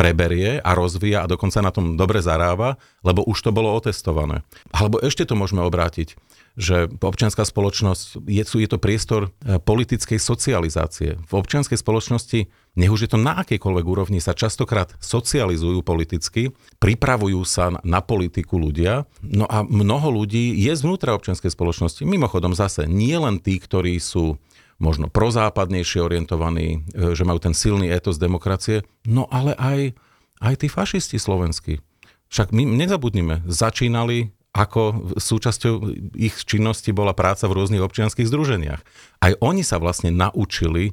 preberie 0.00 0.56
a 0.64 0.72
rozvíja 0.72 1.20
a 1.20 1.28
dokonca 1.28 1.60
na 1.60 1.68
tom 1.68 2.00
dobre 2.00 2.24
zarába, 2.24 2.80
lebo 3.04 3.20
už 3.20 3.44
to 3.44 3.50
bolo 3.52 3.68
otestované. 3.76 4.40
Alebo 4.72 4.96
ešte 5.04 5.28
to 5.28 5.36
môžeme 5.36 5.60
obrátiť, 5.60 6.16
že 6.56 6.88
občianská 6.88 7.44
spoločnosť, 7.44 8.24
je, 8.24 8.40
je 8.42 8.68
to 8.68 8.80
priestor 8.80 9.28
e, 9.44 9.60
politickej 9.60 10.16
socializácie. 10.16 11.20
V 11.28 11.32
občianskej 11.36 11.76
spoločnosti, 11.76 12.48
nech 12.80 12.90
už 12.90 13.06
je 13.06 13.10
to 13.12 13.18
na 13.20 13.44
akejkoľvek 13.44 13.84
úrovni, 13.84 14.24
sa 14.24 14.32
častokrát 14.32 14.96
socializujú 15.04 15.84
politicky, 15.84 16.56
pripravujú 16.80 17.44
sa 17.44 17.76
na 17.84 18.00
politiku 18.00 18.56
ľudia, 18.56 19.04
no 19.20 19.44
a 19.46 19.60
mnoho 19.62 20.24
ľudí 20.24 20.56
je 20.56 20.72
zvnútra 20.72 21.12
občianskej 21.12 21.52
spoločnosti. 21.52 22.08
Mimochodom 22.08 22.56
zase, 22.56 22.88
nie 22.88 23.14
len 23.20 23.36
tí, 23.36 23.60
ktorí 23.60 24.00
sú 24.00 24.40
možno 24.80 25.12
prozápadnejšie 25.12 26.00
orientovaní, 26.00 26.82
e, 26.90 27.12
že 27.12 27.28
majú 27.28 27.38
ten 27.38 27.52
silný 27.52 27.92
étos 27.92 28.16
demokracie, 28.16 28.82
no 29.04 29.28
ale 29.28 29.52
aj, 29.60 29.94
aj 30.40 30.54
tí 30.64 30.66
fašisti 30.66 31.20
slovenskí. 31.20 31.84
Však 32.32 32.50
my 32.56 32.64
nezabudnime, 32.64 33.44
začínali 33.44 34.32
ako 34.50 35.14
súčasťou 35.14 35.74
ich 36.18 36.34
činnosti 36.42 36.90
bola 36.90 37.14
práca 37.14 37.46
v 37.46 37.54
rôznych 37.54 37.84
občianských 37.86 38.26
združeniach. 38.26 38.82
Aj 39.22 39.32
oni 39.38 39.62
sa 39.62 39.78
vlastne 39.78 40.10
naučili 40.10 40.90
e, 40.90 40.92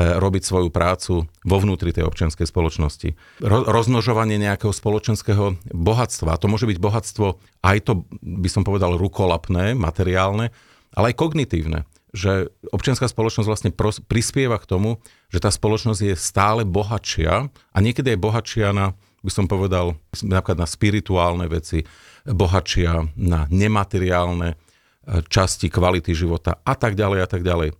robiť 0.00 0.40
svoju 0.40 0.72
prácu 0.72 1.28
vo 1.28 1.56
vnútri 1.60 1.92
tej 1.92 2.08
občianskej 2.08 2.48
spoločnosti. 2.48 3.12
Ro- 3.44 3.68
rozmnožovanie 3.68 4.40
nejakého 4.40 4.72
spoločenského 4.72 5.60
bohatstva. 5.68 6.40
To 6.40 6.48
môže 6.48 6.64
byť 6.64 6.78
bohatstvo 6.80 7.26
aj 7.60 7.76
to, 7.84 8.08
by 8.24 8.48
som 8.48 8.64
povedal, 8.64 8.96
rukolapné, 8.96 9.76
materiálne, 9.76 10.48
ale 10.96 11.12
aj 11.12 11.18
kognitívne 11.20 11.84
že 12.14 12.54
občianská 12.70 13.10
spoločnosť 13.10 13.48
vlastne 13.50 13.70
pros- 13.74 13.98
prispieva 13.98 14.62
k 14.62 14.70
tomu, 14.70 15.02
že 15.34 15.42
tá 15.42 15.50
spoločnosť 15.50 16.00
je 16.00 16.14
stále 16.14 16.62
bohatšia 16.62 17.50
a 17.50 17.76
niekedy 17.82 18.14
je 18.14 18.22
bohatšia 18.22 18.70
na, 18.70 18.94
by 19.26 19.32
som 19.34 19.50
povedal, 19.50 19.98
napríklad 20.22 20.62
na 20.62 20.68
spirituálne 20.70 21.50
veci, 21.50 21.82
bohatšia 22.22 23.18
na 23.18 23.50
nemateriálne 23.50 24.54
e, 24.54 24.56
časti 25.26 25.66
kvality 25.66 26.14
života 26.14 26.62
a 26.62 26.78
tak 26.78 26.94
ďalej 26.94 27.18
a 27.18 27.28
tak 27.28 27.42
ďalej. 27.42 27.74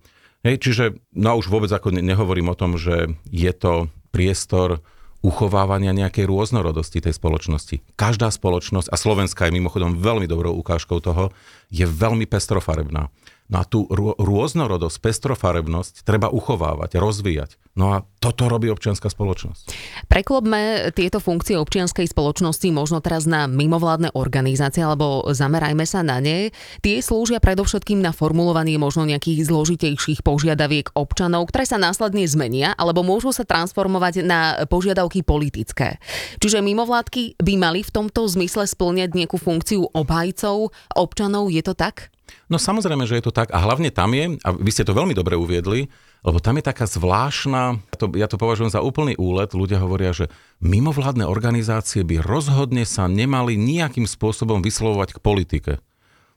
Hej, 0.45 0.55
čiže, 0.61 0.85
no 1.15 1.39
už 1.39 1.49
vôbec 1.49 1.71
ako 1.71 1.95
nehovorím 1.95 2.51
o 2.51 2.59
tom, 2.59 2.77
že 2.77 3.15
je 3.31 3.49
to 3.55 3.89
priestor 4.13 4.83
uchovávania 5.25 5.89
nejakej 5.89 6.29
rôznorodosti 6.29 7.01
tej 7.01 7.17
spoločnosti. 7.17 7.81
Každá 7.97 8.29
spoločnosť, 8.29 8.93
a 8.93 8.95
Slovenska 8.99 9.49
je 9.49 9.57
mimochodom 9.57 9.97
veľmi 9.97 10.29
dobrou 10.29 10.53
ukážkou 10.53 11.01
toho, 11.01 11.33
je 11.73 11.81
veľmi 11.89 12.29
pestrofarebná. 12.29 13.09
No 13.45 13.61
a 13.61 13.63
tú 13.63 13.85
rôznorodosť, 14.17 14.97
pestrofarebnosť 15.05 16.01
treba 16.01 16.33
uchovávať, 16.33 16.97
rozvíjať. 16.97 17.61
No 17.77 17.93
a 17.93 18.01
toto 18.17 18.49
robí 18.49 18.73
občianská 18.73 19.05
spoločnosť. 19.11 19.69
Preklopme 20.09 20.89
tieto 20.97 21.21
funkcie 21.21 21.53
občianskej 21.53 22.09
spoločnosti 22.09 22.65
možno 22.73 23.05
teraz 23.05 23.29
na 23.29 23.45
mimovládne 23.45 24.17
organizácie, 24.17 24.81
alebo 24.81 25.27
zamerajme 25.29 25.85
sa 25.85 26.01
na 26.01 26.17
ne. 26.17 26.49
Tie 26.81 27.03
slúžia 27.05 27.37
predovšetkým 27.37 28.01
na 28.01 28.15
formulovanie 28.15 28.81
možno 28.81 29.05
nejakých 29.05 29.45
zložitejších 29.45 30.25
požiadaviek 30.25 30.89
občanov, 30.97 31.45
ktoré 31.53 31.69
sa 31.69 31.77
následne 31.77 32.25
zmenia, 32.25 32.73
alebo 32.73 33.05
môžu 33.05 33.29
sa 33.29 33.45
transformovať 33.45 34.25
na 34.25 34.65
požiadavky 34.65 35.21
politické. 35.21 36.01
Čiže 36.41 36.65
mimovládky 36.65 37.37
by 37.37 37.53
mali 37.61 37.85
v 37.85 37.93
tomto 37.93 38.25
zmysle 38.25 38.65
splňať 38.65 39.13
nejakú 39.13 39.37
funkciu 39.37 39.85
obhajcov 39.93 40.73
občanov, 40.97 41.53
je 41.53 41.61
to 41.61 41.77
tak? 41.77 42.14
No 42.49 42.61
samozrejme, 42.61 43.05
že 43.09 43.17
je 43.17 43.25
to 43.25 43.33
tak 43.33 43.49
a 43.53 43.61
hlavne 43.61 43.89
tam 43.89 44.13
je, 44.13 44.37
a 44.41 44.49
vy 44.53 44.71
ste 44.73 44.85
to 44.85 44.97
veľmi 44.97 45.13
dobre 45.17 45.37
uviedli, 45.37 45.89
lebo 46.25 46.41
tam 46.41 46.57
je 46.57 46.65
taká 46.65 46.89
zvláštna, 46.89 47.77
ja 47.81 47.97
to, 47.97 48.05
ja 48.17 48.27
to 48.29 48.41
považujem 48.41 48.73
za 48.73 48.81
úplný 48.81 49.13
úlet, 49.17 49.53
ľudia 49.53 49.81
hovoria, 49.81 50.13
že 50.13 50.33
mimovládne 50.61 51.29
organizácie 51.29 52.01
by 52.01 52.21
rozhodne 52.21 52.85
sa 52.85 53.05
nemali 53.05 53.53
nejakým 53.57 54.09
spôsobom 54.09 54.65
vyslovovať 54.65 55.17
k 55.17 55.23
politike. 55.23 55.73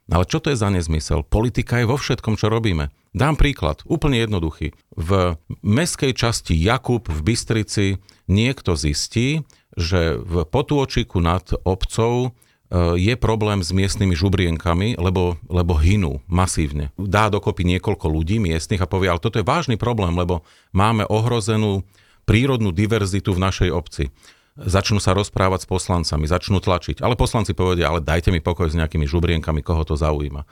Ale 0.08 0.24
čo 0.24 0.40
to 0.40 0.48
je 0.48 0.56
za 0.56 0.72
nezmysel? 0.72 1.20
Politika 1.20 1.84
je 1.84 1.88
vo 1.88 2.00
všetkom, 2.00 2.40
čo 2.40 2.48
robíme. 2.48 2.88
Dám 3.12 3.36
príklad, 3.36 3.84
úplne 3.84 4.24
jednoduchý. 4.24 4.72
V 4.96 5.36
meskej 5.60 6.16
časti 6.16 6.56
Jakub 6.56 7.04
v 7.08 7.20
Bystrici 7.20 7.86
niekto 8.24 8.72
zistí, 8.72 9.44
že 9.76 10.16
v 10.16 10.48
potôčiku 10.48 11.20
nad 11.20 11.44
obcov 11.64 12.32
je 13.00 13.14
problém 13.16 13.64
s 13.64 13.72
miestnymi 13.72 14.12
žubrienkami, 14.12 15.00
lebo, 15.00 15.40
lebo 15.48 15.72
hynú 15.72 16.20
masívne. 16.28 16.92
Dá 17.00 17.32
dokopy 17.32 17.64
niekoľko 17.64 18.06
ľudí 18.12 18.36
miestnych 18.36 18.84
a 18.84 18.90
povie, 18.90 19.08
ale 19.08 19.24
toto 19.24 19.40
je 19.40 19.48
vážny 19.48 19.80
problém, 19.80 20.12
lebo 20.12 20.44
máme 20.76 21.08
ohrozenú 21.08 21.80
prírodnú 22.28 22.68
diverzitu 22.76 23.32
v 23.32 23.40
našej 23.40 23.70
obci 23.72 24.12
začnú 24.58 24.98
sa 24.98 25.14
rozprávať 25.14 25.64
s 25.64 25.70
poslancami, 25.70 26.26
začnú 26.26 26.58
tlačiť. 26.58 26.98
Ale 26.98 27.14
poslanci 27.14 27.54
povedia, 27.54 27.94
ale 27.94 28.02
dajte 28.02 28.34
mi 28.34 28.42
pokoj 28.42 28.66
s 28.66 28.74
nejakými 28.74 29.06
žubrienkami, 29.06 29.62
koho 29.62 29.86
to 29.86 29.94
zaujíma. 29.94 30.42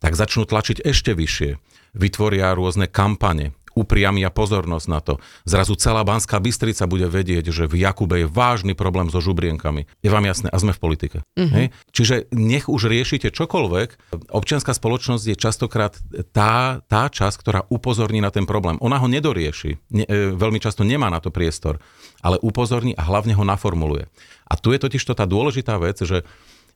Tak 0.00 0.16
začnú 0.16 0.48
tlačiť 0.48 0.80
ešte 0.80 1.12
vyššie. 1.12 1.60
Vytvoria 1.92 2.56
rôzne 2.56 2.88
kampane, 2.88 3.52
upriamia 3.74 4.28
pozornosť 4.30 4.86
na 4.90 5.00
to. 5.00 5.22
Zrazu 5.46 5.78
celá 5.78 6.02
Banská 6.02 6.42
Bystrica 6.42 6.86
bude 6.90 7.06
vedieť, 7.06 7.54
že 7.54 7.64
v 7.70 7.82
Jakube 7.82 8.22
je 8.22 8.26
vážny 8.26 8.74
problém 8.74 9.08
so 9.08 9.22
žubrienkami. 9.22 9.86
Je 10.02 10.10
vám 10.10 10.26
jasné? 10.26 10.50
A 10.50 10.56
sme 10.58 10.74
v 10.74 10.80
politike. 10.82 11.18
Uh-huh. 11.38 11.50
Hej? 11.50 11.66
Čiže 11.94 12.14
nech 12.34 12.66
už 12.66 12.90
riešite 12.90 13.30
čokoľvek, 13.30 14.12
občianská 14.30 14.74
spoločnosť 14.74 15.24
je 15.30 15.36
častokrát 15.38 15.94
tá, 16.34 16.82
tá 16.86 17.06
časť, 17.06 17.36
ktorá 17.40 17.60
upozorní 17.70 18.18
na 18.18 18.34
ten 18.34 18.44
problém. 18.44 18.78
Ona 18.82 18.98
ho 18.98 19.06
nedorieši. 19.06 19.78
Ne, 19.94 20.04
e, 20.06 20.34
veľmi 20.34 20.58
často 20.58 20.82
nemá 20.82 21.08
na 21.08 21.22
to 21.22 21.30
priestor, 21.30 21.78
ale 22.20 22.42
upozorní 22.42 22.94
a 22.98 23.06
hlavne 23.06 23.34
ho 23.38 23.44
naformuluje. 23.46 24.10
A 24.50 24.58
tu 24.58 24.74
je 24.74 24.82
totiž 24.82 25.02
to 25.06 25.14
tá 25.14 25.24
dôležitá 25.24 25.78
vec, 25.78 26.02
že 26.02 26.26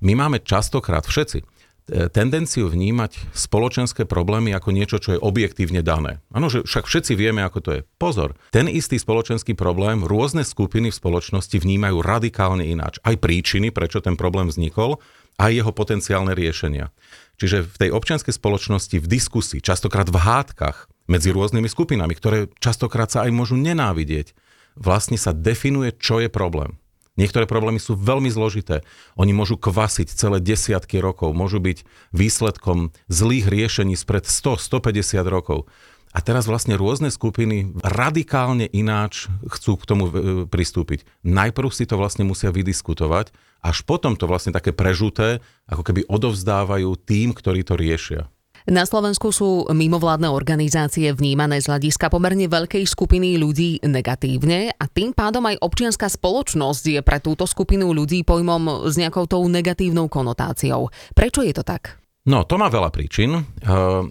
my 0.03 0.15
máme 0.15 0.39
častokrát 0.43 1.07
všetci 1.07 1.43
tendenciu 1.88 2.73
vnímať 2.73 3.37
spoločenské 3.37 4.09
problémy 4.09 4.57
ako 4.57 4.73
niečo, 4.73 4.97
čo 4.97 5.17
je 5.17 5.21
objektívne 5.21 5.85
dané. 5.85 6.25
Áno, 6.33 6.49
že 6.49 6.64
však 6.64 6.88
všetci 6.88 7.12
vieme, 7.12 7.45
ako 7.45 7.59
to 7.61 7.71
je. 7.76 7.81
Pozor, 8.00 8.41
ten 8.49 8.73
istý 8.73 8.97
spoločenský 8.97 9.53
problém 9.53 10.00
rôzne 10.00 10.49
skupiny 10.49 10.88
v 10.88 10.97
spoločnosti 10.97 11.57
vnímajú 11.61 12.00
radikálne 12.00 12.64
ináč. 12.64 12.97
Aj 13.05 13.12
príčiny, 13.21 13.69
prečo 13.69 14.00
ten 14.00 14.17
problém 14.17 14.49
vznikol, 14.49 14.97
aj 15.37 15.50
jeho 15.53 15.73
potenciálne 15.75 16.33
riešenia. 16.33 16.88
Čiže 17.37 17.67
v 17.67 17.76
tej 17.76 17.91
občianskej 17.91 18.33
spoločnosti, 18.33 18.97
v 18.97 19.11
diskusii, 19.11 19.61
častokrát 19.61 20.07
v 20.09 20.23
hádkach 20.23 20.87
medzi 21.11 21.35
rôznymi 21.35 21.69
skupinami, 21.69 22.14
ktoré 22.17 22.49
častokrát 22.62 23.11
sa 23.11 23.26
aj 23.26 23.35
môžu 23.35 23.59
nenávidieť, 23.59 24.33
vlastne 24.79 25.19
sa 25.19 25.35
definuje, 25.35 25.93
čo 25.99 26.23
je 26.23 26.31
problém. 26.31 26.79
Niektoré 27.14 27.47
problémy 27.47 27.78
sú 27.78 27.94
veľmi 27.94 28.26
zložité. 28.26 28.83
Oni 29.14 29.30
môžu 29.30 29.54
kvasiť 29.54 30.11
celé 30.11 30.42
desiatky 30.42 30.99
rokov, 30.99 31.30
môžu 31.30 31.62
byť 31.62 31.87
výsledkom 32.11 32.90
zlých 33.06 33.47
riešení 33.47 33.94
spred 33.94 34.26
100-150 34.26 35.23
rokov. 35.30 35.71
A 36.14 36.23
teraz 36.23 36.47
vlastne 36.47 36.78
rôzne 36.78 37.11
skupiny 37.11 37.75
radikálne 37.83 38.71
ináč 38.71 39.26
chcú 39.50 39.75
k 39.75 39.85
tomu 39.87 40.04
e, 40.06 40.12
pristúpiť. 40.47 41.02
Najprv 41.26 41.75
si 41.75 41.90
to 41.90 41.99
vlastne 41.99 42.23
musia 42.23 42.54
vydiskutovať, 42.54 43.35
až 43.62 43.76
potom 43.83 44.14
to 44.14 44.30
vlastne 44.30 44.54
také 44.54 44.71
prežuté, 44.71 45.42
ako 45.66 45.83
keby 45.83 46.06
odovzdávajú 46.06 46.94
tým, 47.02 47.35
ktorí 47.35 47.66
to 47.66 47.75
riešia. 47.75 48.30
Na 48.64 48.88
Slovensku 48.88 49.28
sú 49.28 49.68
mimovládne 49.68 50.33
organizácie 50.33 51.12
vnímané 51.12 51.61
z 51.61 51.68
hľadiska 51.68 52.09
pomerne 52.09 52.49
veľkej 52.49 52.88
skupiny 52.88 53.37
ľudí 53.37 53.85
negatívne 53.85 54.73
a 54.73 54.85
tým 54.88 55.12
pádom 55.12 55.44
aj 55.44 55.61
občianská 55.61 56.09
spoločnosť 56.09 56.97
je 56.97 57.00
pre 57.04 57.21
túto 57.21 57.44
skupinu 57.44 57.92
ľudí 57.92 58.25
pojmom 58.25 58.88
s 58.88 58.97
nejakou 58.97 59.28
tou 59.28 59.44
negatívnou 59.52 60.09
konotáciou. 60.09 60.88
Prečo 61.12 61.44
je 61.44 61.52
to 61.52 61.61
tak? 61.61 62.00
No, 62.25 62.49
to 62.49 62.56
má 62.56 62.73
veľa 62.73 62.88
príčin. 62.88 63.44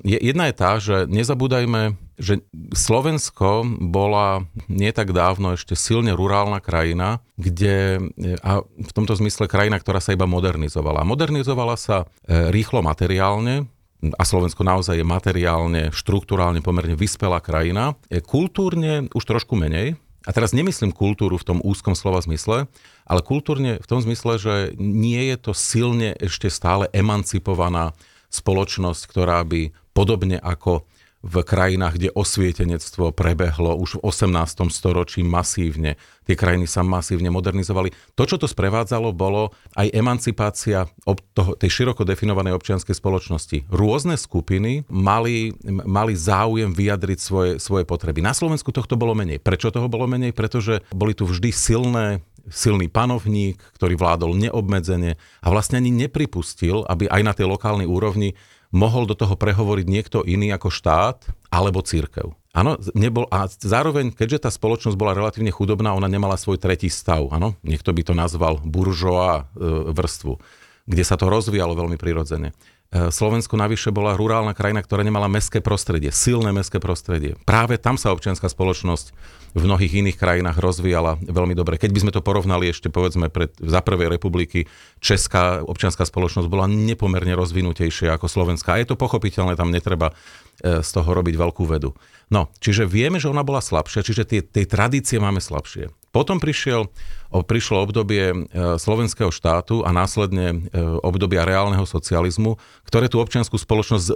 Jedna 0.06 0.46
je 0.46 0.54
tá, 0.54 0.78
že 0.78 1.10
nezabúdajme, 1.10 1.98
že 2.22 2.46
Slovensko 2.78 3.66
bola 3.90 4.46
nie 4.70 4.94
tak 4.94 5.18
dávno 5.18 5.58
ešte 5.58 5.74
silne 5.74 6.14
rurálna 6.14 6.62
krajina, 6.62 7.26
kde, 7.42 8.06
a 8.46 8.62
v 8.62 8.92
tomto 8.94 9.18
zmysle 9.18 9.50
krajina, 9.50 9.82
ktorá 9.82 9.98
sa 9.98 10.14
iba 10.14 10.30
modernizovala. 10.30 11.02
Modernizovala 11.02 11.74
sa 11.74 12.06
e, 12.06 12.54
rýchlo 12.54 12.86
materiálne, 12.86 13.66
a 14.12 14.24
Slovensko 14.28 14.68
naozaj 14.68 15.00
je 15.00 15.06
materiálne, 15.08 15.96
štruktúrálne 15.96 16.60
pomerne 16.60 17.00
vyspelá 17.00 17.40
krajina. 17.40 17.96
Je 18.12 18.20
kultúrne 18.20 19.08
už 19.16 19.24
trošku 19.24 19.56
menej, 19.56 19.96
a 20.24 20.32
teraz 20.32 20.56
nemyslím 20.56 20.96
kultúru 20.96 21.36
v 21.36 21.48
tom 21.48 21.60
úzkom 21.60 22.00
slova 22.00 22.24
zmysle, 22.24 22.72
ale 23.04 23.22
kultúrne 23.28 23.76
v 23.84 23.88
tom 23.88 24.00
zmysle, 24.00 24.40
že 24.40 24.56
nie 24.80 25.20
je 25.28 25.36
to 25.36 25.52
silne 25.52 26.16
ešte 26.16 26.48
stále 26.48 26.88
emancipovaná 26.96 27.92
spoločnosť, 28.32 29.04
ktorá 29.04 29.44
by 29.44 29.76
podobne 29.92 30.40
ako 30.40 30.88
v 31.24 31.40
krajinách, 31.40 31.96
kde 31.96 32.10
osvietenectvo 32.12 33.16
prebehlo 33.16 33.80
už 33.80 33.98
v 33.98 34.12
18. 34.12 34.68
storočí 34.68 35.24
masívne. 35.24 35.96
Tie 36.28 36.36
krajiny 36.36 36.68
sa 36.68 36.84
masívne 36.84 37.32
modernizovali. 37.32 37.96
To, 38.20 38.28
čo 38.28 38.36
to 38.36 38.44
sprevádzalo, 38.44 39.16
bolo 39.16 39.56
aj 39.80 39.88
emancipácia 39.96 40.92
toho, 41.32 41.56
tej 41.56 41.72
široko 41.72 42.04
definovanej 42.04 42.52
občianskej 42.60 42.92
spoločnosti. 42.92 43.72
Rôzne 43.72 44.20
skupiny 44.20 44.84
mali, 44.92 45.56
mali 45.88 46.14
záujem 46.14 46.76
vyjadriť 46.76 47.20
svoje, 47.24 47.52
svoje 47.56 47.88
potreby. 47.88 48.20
Na 48.20 48.36
Slovensku 48.36 48.76
tohto 48.76 49.00
bolo 49.00 49.16
menej. 49.16 49.40
Prečo 49.40 49.72
toho 49.72 49.88
bolo 49.88 50.12
menej? 50.12 50.36
Pretože 50.36 50.84
boli 50.92 51.16
tu 51.16 51.24
vždy 51.24 51.50
silné 51.56 52.20
silný 52.52 52.92
panovník, 52.92 53.56
ktorý 53.80 53.96
vládol 53.96 54.36
neobmedzene 54.36 55.16
a 55.16 55.48
vlastne 55.48 55.80
ani 55.80 55.96
nepripustil, 55.96 56.84
aby 56.92 57.08
aj 57.08 57.22
na 57.24 57.32
tej 57.32 57.48
lokálnej 57.48 57.88
úrovni 57.88 58.36
mohol 58.74 59.06
do 59.06 59.14
toho 59.14 59.38
prehovoriť 59.38 59.86
niekto 59.86 60.26
iný 60.26 60.50
ako 60.52 60.74
štát 60.74 61.30
alebo 61.54 61.86
církev. 61.86 62.34
Áno, 62.54 62.78
nebol, 62.94 63.26
a 63.34 63.50
zároveň, 63.50 64.14
keďže 64.14 64.46
tá 64.46 64.50
spoločnosť 64.54 64.94
bola 64.94 65.18
relatívne 65.18 65.50
chudobná, 65.50 65.94
ona 65.94 66.06
nemala 66.06 66.38
svoj 66.38 66.62
tretí 66.62 66.86
stav, 66.86 67.26
áno, 67.34 67.58
niekto 67.66 67.90
by 67.90 68.02
to 68.06 68.14
nazval 68.14 68.62
buržoa 68.62 69.34
e, 69.34 69.44
vrstvu, 69.90 70.38
kde 70.86 71.04
sa 71.06 71.18
to 71.18 71.34
rozvíjalo 71.34 71.74
veľmi 71.74 71.98
prirodzene. 71.98 72.54
E, 72.94 73.10
Slovensko 73.10 73.58
navyše 73.58 73.90
bola 73.90 74.14
rurálna 74.14 74.54
krajina, 74.54 74.86
ktorá 74.86 75.02
nemala 75.02 75.26
mestské 75.26 75.66
prostredie, 75.66 76.14
silné 76.14 76.54
mestské 76.54 76.78
prostredie. 76.78 77.34
Práve 77.42 77.82
tam 77.82 77.98
sa 77.98 78.14
občianská 78.14 78.46
spoločnosť 78.46 79.10
v 79.54 79.62
mnohých 79.66 80.02
iných 80.02 80.18
krajinách 80.18 80.58
rozvíjala 80.62 81.18
veľmi 81.22 81.58
dobre. 81.58 81.82
Keď 81.82 81.90
by 81.94 82.00
sme 82.06 82.12
to 82.14 82.26
porovnali 82.26 82.70
ešte 82.70 82.94
povedzme 82.94 83.34
pred, 83.34 83.54
za 83.58 83.82
prvej 83.82 84.14
republiky, 84.14 84.70
česká 85.02 85.66
občianská 85.66 86.06
spoločnosť 86.06 86.50
bola 86.50 86.70
nepomerne 86.70 87.34
rozvinutejšia 87.34 88.14
ako 88.14 88.30
slovenská. 88.30 88.78
A 88.78 88.82
je 88.82 88.94
to 88.94 88.98
pochopiteľné, 88.98 89.58
tam 89.58 89.74
netreba 89.74 90.14
e, 90.62 90.82
z 90.86 90.90
toho 90.94 91.10
robiť 91.10 91.34
veľkú 91.34 91.66
vedu. 91.66 91.98
No, 92.30 92.54
čiže 92.62 92.86
vieme, 92.86 93.18
že 93.18 93.30
ona 93.30 93.42
bola 93.42 93.62
slabšia, 93.62 94.06
čiže 94.06 94.24
tie, 94.30 94.42
tie 94.46 94.70
tradície 94.70 95.18
máme 95.18 95.42
slabšie. 95.42 95.90
Potom 96.14 96.38
prišiel, 96.38 96.94
prišlo 97.34 97.90
obdobie 97.90 98.30
e, 98.30 98.36
slovenského 98.78 99.34
štátu 99.34 99.82
a 99.82 99.90
následne 99.90 100.46
e, 100.54 100.58
obdobia 101.02 101.42
reálneho 101.42 101.90
socializmu, 101.90 102.62
ktoré 102.86 103.10
tú 103.10 103.18
občianskú 103.18 103.58
spoločnosť 103.58 104.14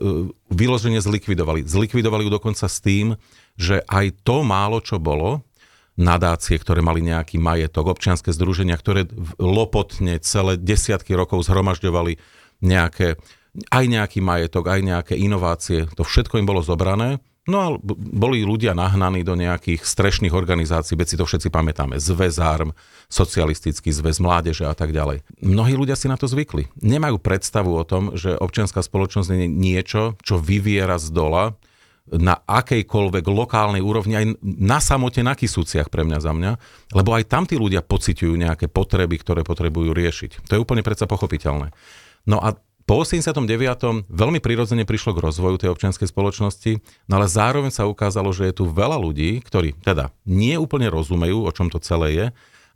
vyložene 0.54 1.02
zlikvidovali. 1.02 1.66
Zlikvidovali 1.66 2.30
ju 2.30 2.32
dokonca 2.38 2.70
s 2.70 2.78
tým, 2.78 3.18
že 3.58 3.82
aj 3.90 4.22
to 4.22 4.46
málo, 4.46 4.78
čo 4.78 5.02
bolo, 5.02 5.42
nadácie, 5.98 6.62
ktoré 6.62 6.86
mali 6.86 7.02
nejaký 7.02 7.42
majetok, 7.42 7.90
občianske 7.90 8.30
združenia, 8.30 8.78
ktoré 8.78 9.10
lopotne 9.42 10.22
celé 10.22 10.56
desiatky 10.56 11.18
rokov 11.18 11.50
zhromažďovali 11.50 12.22
nejaké, 12.62 13.18
aj 13.74 13.86
nejaký 13.90 14.22
majetok, 14.22 14.70
aj 14.70 14.82
nejaké 14.86 15.14
inovácie, 15.18 15.90
to 15.98 16.06
všetko 16.06 16.38
im 16.38 16.46
bolo 16.46 16.62
zobrané. 16.62 17.18
No 17.48 17.58
a 17.64 17.68
boli 17.96 18.44
ľudia 18.44 18.76
nahnaní 18.76 19.24
do 19.24 19.40
nejakých 19.40 19.88
strešných 19.88 20.36
organizácií, 20.36 21.00
veď 21.00 21.08
si 21.08 21.16
to 21.16 21.24
všetci 21.24 21.48
pamätáme, 21.48 21.96
zväz 21.96 22.44
ARM, 22.44 22.76
socialistický 23.08 23.88
zväz 23.96 24.20
mládeže 24.20 24.68
a 24.68 24.76
tak 24.76 24.92
ďalej. 24.92 25.24
Mnohí 25.40 25.80
ľudia 25.80 25.96
si 25.96 26.12
na 26.12 26.20
to 26.20 26.28
zvykli. 26.28 26.68
Nemajú 26.84 27.24
predstavu 27.24 27.72
o 27.72 27.88
tom, 27.88 28.20
že 28.20 28.36
občianská 28.36 28.84
spoločnosť 28.84 29.32
je 29.32 29.48
niečo, 29.48 30.20
čo 30.28 30.36
vyviera 30.36 31.00
z 31.00 31.16
dola, 31.16 31.56
na 32.08 32.40
akejkoľvek 32.40 33.26
lokálnej 33.28 33.84
úrovni, 33.84 34.16
aj 34.16 34.26
na 34.44 34.80
samote 34.80 35.20
na 35.20 35.36
Kisúciach 35.36 35.92
pre 35.92 36.08
mňa 36.08 36.20
za 36.24 36.32
mňa, 36.32 36.52
lebo 36.96 37.12
aj 37.12 37.28
tam 37.28 37.44
tí 37.44 37.60
ľudia 37.60 37.84
pociťujú 37.84 38.32
nejaké 38.32 38.72
potreby, 38.72 39.20
ktoré 39.20 39.44
potrebujú 39.44 39.92
riešiť. 39.92 40.48
To 40.48 40.56
je 40.56 40.64
úplne 40.64 40.88
predsa 40.88 41.04
pochopiteľné. 41.04 41.76
No 42.28 42.40
a 42.40 42.56
po 42.88 43.04
89. 43.04 44.08
veľmi 44.08 44.40
prirodzene 44.40 44.88
prišlo 44.88 45.12
k 45.12 45.20
rozvoju 45.28 45.60
tej 45.60 45.76
občianskej 45.76 46.08
spoločnosti, 46.08 46.80
no 47.12 47.20
ale 47.20 47.28
zároveň 47.28 47.68
sa 47.68 47.84
ukázalo, 47.84 48.32
že 48.32 48.48
je 48.48 48.64
tu 48.64 48.66
veľa 48.72 48.96
ľudí, 48.96 49.44
ktorí 49.44 49.76
teda 49.84 50.16
nie 50.24 50.56
úplne 50.56 50.88
rozumejú, 50.88 51.44
o 51.44 51.52
čom 51.52 51.68
to 51.68 51.84
celé 51.84 52.16
je, 52.16 52.26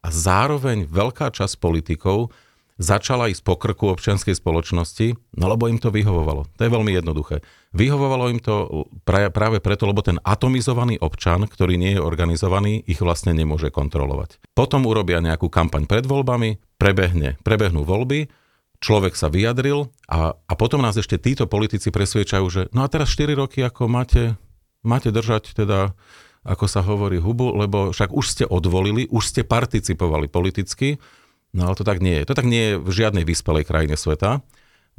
a 0.04 0.08
zároveň 0.12 0.84
veľká 0.84 1.32
časť 1.32 1.56
politikov 1.64 2.36
začala 2.82 3.30
ísť 3.30 3.46
po 3.46 3.56
krku 3.56 3.94
občianskej 3.94 4.34
spoločnosti, 4.36 5.14
no 5.38 5.46
lebo 5.46 5.70
im 5.70 5.78
to 5.78 5.94
vyhovovalo. 5.94 6.50
To 6.58 6.62
je 6.66 6.74
veľmi 6.74 6.92
jednoduché. 6.98 7.46
Vyhovovalo 7.72 8.34
im 8.34 8.42
to 8.42 8.90
práve 9.06 9.62
preto, 9.62 9.86
lebo 9.86 10.02
ten 10.02 10.18
atomizovaný 10.26 10.98
občan, 10.98 11.46
ktorý 11.46 11.78
nie 11.78 11.96
je 11.96 12.02
organizovaný, 12.02 12.82
ich 12.90 13.00
vlastne 13.00 13.38
nemôže 13.38 13.70
kontrolovať. 13.70 14.42
Potom 14.58 14.90
urobia 14.90 15.22
nejakú 15.22 15.48
kampaň 15.48 15.86
pred 15.86 16.10
voľbami, 16.10 16.58
prebehne, 16.82 17.38
prebehnú 17.46 17.86
voľby, 17.86 18.41
človek 18.82 19.14
sa 19.14 19.30
vyjadril 19.30 19.94
a, 20.10 20.34
a 20.36 20.54
potom 20.58 20.82
nás 20.82 20.98
ešte 20.98 21.22
títo 21.22 21.46
politici 21.46 21.94
presviečajú, 21.94 22.46
že 22.50 22.62
no 22.74 22.82
a 22.82 22.90
teraz 22.90 23.14
4 23.14 23.38
roky 23.38 23.62
ako 23.62 23.86
máte, 23.86 24.36
máte 24.82 25.14
držať 25.14 25.54
teda 25.54 25.94
ako 26.42 26.66
sa 26.66 26.82
hovorí, 26.82 27.22
hubu, 27.22 27.54
lebo 27.54 27.94
však 27.94 28.10
už 28.10 28.26
ste 28.26 28.46
odvolili, 28.50 29.06
už 29.14 29.24
ste 29.30 29.42
participovali 29.46 30.26
politicky, 30.26 30.98
no 31.54 31.70
ale 31.70 31.78
to 31.78 31.86
tak 31.86 32.02
nie 32.02 32.22
je. 32.22 32.24
To 32.26 32.34
tak 32.34 32.50
nie 32.50 32.74
je 32.74 32.76
v 32.82 32.90
žiadnej 32.90 33.22
vyspelej 33.22 33.70
krajine 33.70 33.94
sveta. 33.94 34.42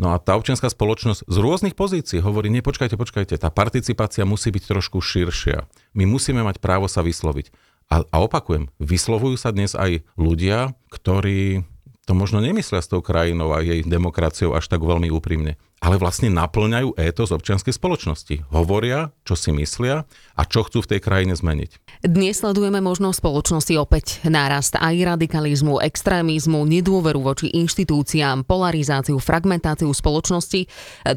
No 0.01 0.14
a 0.14 0.23
tá 0.23 0.38
občianská 0.38 0.73
spoločnosť 0.73 1.29
z 1.29 1.37
rôznych 1.37 1.75
pozícií 1.77 2.23
hovorí, 2.23 2.49
nie, 2.49 2.64
počkajte, 2.64 2.97
počkajte, 2.97 3.35
tá 3.37 3.53
participácia 3.53 4.25
musí 4.25 4.49
byť 4.49 4.64
trošku 4.71 5.03
širšia. 5.03 5.68
My 5.99 6.09
musíme 6.09 6.40
mať 6.47 6.62
právo 6.62 6.88
sa 6.88 7.05
vysloviť. 7.05 7.53
A, 7.92 8.07
a 8.09 8.16
opakujem, 8.25 8.73
vyslovujú 8.81 9.37
sa 9.37 9.53
dnes 9.53 9.77
aj 9.77 10.01
ľudia, 10.16 10.73
ktorí 10.88 11.66
to 12.03 12.19
možno 12.19 12.43
nemyslia 12.43 12.83
s 12.83 12.91
tou 12.91 12.99
krajinou 12.99 13.55
a 13.55 13.62
jej 13.62 13.87
demokraciou 13.87 14.59
až 14.59 14.67
tak 14.67 14.83
veľmi 14.83 15.07
úprimne, 15.15 15.55
ale 15.79 16.03
vlastne 16.03 16.35
naplňajú 16.35 16.99
étos 16.99 17.31
občianskej 17.31 17.71
spoločnosti. 17.71 18.43
Hovoria, 18.51 19.15
čo 19.23 19.38
si 19.38 19.55
myslia 19.55 20.03
a 20.35 20.43
čo 20.43 20.67
chcú 20.67 20.83
v 20.83 20.91
tej 20.95 21.01
krajine 21.03 21.38
zmeniť. 21.38 22.03
Dnes 22.03 22.43
sledujeme 22.43 22.83
možno 22.83 23.15
spoločnosti 23.15 23.79
opäť 23.79 24.19
nárast 24.27 24.75
aj 24.75 25.15
radikalizmu, 25.15 25.79
extrémizmu, 25.79 26.67
nedôveru 26.67 27.23
voči 27.23 27.55
inštitúciám, 27.55 28.51
polarizáciu, 28.51 29.23
fragmentáciu 29.23 29.87
spoločnosti. 29.95 30.67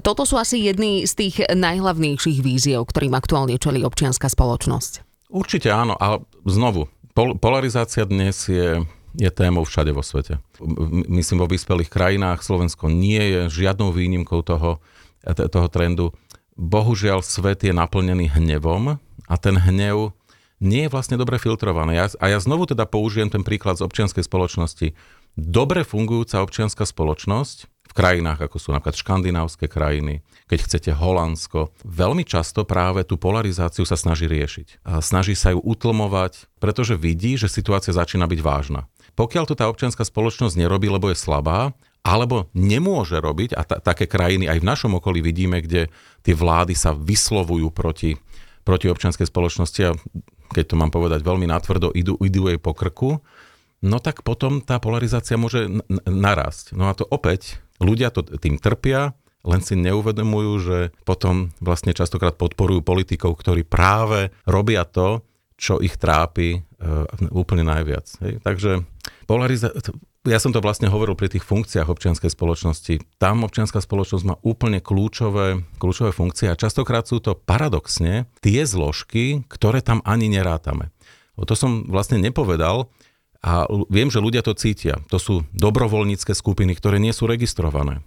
Toto 0.05 0.21
sú 0.29 0.37
asi 0.37 0.61
jedny 0.61 1.09
z 1.09 1.13
tých 1.17 1.35
najhlavnejších 1.49 2.45
víziev, 2.45 2.85
ktorým 2.85 3.17
aktuálne 3.17 3.57
čelí 3.57 3.81
občianská 3.81 4.29
spoločnosť. 4.29 5.01
Určite 5.33 5.73
áno, 5.73 5.97
ale 5.97 6.21
znovu, 6.45 6.93
pol- 7.17 7.33
polarizácia 7.41 8.05
dnes 8.05 8.45
je 8.45 8.85
je 9.15 9.29
témou 9.31 9.63
všade 9.63 9.91
vo 9.95 10.03
svete. 10.03 10.43
Myslím, 11.07 11.43
vo 11.43 11.49
vyspelých 11.49 11.89
krajinách 11.89 12.43
Slovensko 12.43 12.91
nie 12.91 13.19
je 13.19 13.39
žiadnou 13.51 13.95
výnimkou 13.95 14.43
toho, 14.43 14.83
toho 15.25 15.67
trendu. 15.71 16.11
Bohužiaľ, 16.55 17.23
svet 17.23 17.63
je 17.67 17.75
naplnený 17.75 18.31
hnevom 18.35 18.99
a 19.27 19.35
ten 19.35 19.55
hnev 19.59 20.15
nie 20.63 20.87
je 20.87 20.93
vlastne 20.93 21.19
dobre 21.19 21.35
filtrovaný. 21.35 21.99
Ja, 21.99 22.07
a 22.19 22.25
ja 22.31 22.39
znovu 22.39 22.63
teda 22.67 22.87
použijem 22.87 23.27
ten 23.27 23.43
príklad 23.43 23.75
z 23.75 23.83
občianskej 23.83 24.23
spoločnosti. 24.23 24.95
Dobre 25.35 25.83
fungujúca 25.83 26.39
občianská 26.39 26.87
spoločnosť 26.87 27.57
v 27.91 27.93
krajinách, 27.93 28.47
ako 28.47 28.55
sú 28.55 28.71
napríklad 28.71 28.95
škandinávské 28.95 29.67
krajiny, 29.67 30.23
keď 30.47 30.59
chcete 30.63 30.91
Holandsko, 30.95 31.75
veľmi 31.83 32.23
často 32.23 32.63
práve 32.63 33.03
tú 33.03 33.19
polarizáciu 33.19 33.83
sa 33.83 33.99
snaží 33.99 34.31
riešiť. 34.31 34.87
A 34.87 35.03
snaží 35.03 35.35
sa 35.35 35.51
ju 35.51 35.59
utlmovať, 35.59 36.47
pretože 36.63 36.95
vidí, 36.95 37.35
že 37.35 37.51
situácia 37.51 37.91
začína 37.91 38.23
byť 38.23 38.39
vážna. 38.39 38.87
Pokiaľ 39.15 39.43
to 39.47 39.55
tá 39.55 39.71
občianská 39.71 40.03
spoločnosť 40.03 40.59
nerobí, 40.59 40.91
lebo 40.91 41.07
je 41.11 41.17
slabá, 41.17 41.71
alebo 42.05 42.51
nemôže 42.53 43.17
robiť, 43.17 43.57
a 43.57 43.65
t- 43.65 43.81
také 43.81 44.05
krajiny 44.05 44.45
aj 44.45 44.61
v 44.61 44.69
našom 44.69 44.91
okolí 45.01 45.25
vidíme, 45.25 45.63
kde 45.63 45.89
tie 46.21 46.35
vlády 46.37 46.77
sa 46.77 46.93
vyslovujú 46.93 47.73
proti, 47.73 48.13
proti 48.61 48.85
občianskej 48.91 49.25
spoločnosti 49.25 49.81
a 49.81 49.97
keď 50.53 50.65
to 50.69 50.75
mám 50.77 50.93
povedať 50.93 51.25
veľmi 51.25 51.49
natvrdo, 51.49 51.89
idú, 51.97 52.19
idú 52.21 52.45
jej 52.45 52.61
po 52.61 52.77
krku, 52.77 53.25
no 53.81 53.97
tak 53.97 54.21
potom 54.21 54.61
tá 54.61 54.77
polarizácia 54.77 55.39
môže 55.39 55.65
n- 55.65 55.81
narásť. 56.05 56.77
No 56.77 56.91
a 56.91 56.93
to 56.93 57.09
opäť, 57.09 57.57
ľudia 57.81 58.13
to 58.13 58.21
tým 58.21 58.61
trpia, 58.61 59.17
len 59.45 59.61
si 59.61 59.77
neuvedomujú, 59.77 60.51
že 60.61 60.77
potom 61.05 61.53
vlastne 61.61 61.93
častokrát 61.93 62.33
podporujú 62.33 62.81
politikov, 62.81 63.37
ktorí 63.37 63.61
práve 63.65 64.33
robia 64.49 64.85
to, 64.85 65.21
čo 65.55 65.79
ich 65.79 65.95
trápi 65.95 66.59
uh, 66.59 67.07
úplne 67.31 67.63
najviac. 67.63 68.05
Hej? 68.21 68.43
Takže 68.43 68.83
polariza- 69.27 69.71
ja 70.25 70.41
som 70.41 70.49
to 70.49 70.59
vlastne 70.59 70.89
hovoril 70.89 71.13
pri 71.13 71.29
tých 71.29 71.45
funkciách 71.45 71.85
občianskej 71.85 72.33
spoločnosti. 72.33 73.21
Tam 73.21 73.45
občianská 73.45 73.77
spoločnosť 73.77 74.25
má 74.25 74.35
úplne 74.41 74.81
kľúčové, 74.81 75.61
kľúčové 75.77 76.11
funkcie 76.11 76.49
a 76.49 76.57
častokrát 76.57 77.05
sú 77.05 77.21
to 77.21 77.37
paradoxne 77.37 78.25
tie 78.41 78.65
zložky, 78.65 79.45
ktoré 79.45 79.85
tam 79.85 80.01
ani 80.01 80.27
nerátame. 80.27 80.89
O 81.37 81.45
to 81.45 81.53
som 81.53 81.85
vlastne 81.85 82.17
nepovedal 82.17 82.89
a 83.45 83.69
viem, 83.93 84.09
že 84.09 84.23
ľudia 84.23 84.41
to 84.41 84.57
cítia. 84.57 84.97
To 85.13 85.21
sú 85.21 85.45
dobrovoľnícke 85.53 86.33
skupiny, 86.33 86.73
ktoré 86.73 86.97
nie 86.97 87.13
sú 87.13 87.29
registrované. 87.29 88.01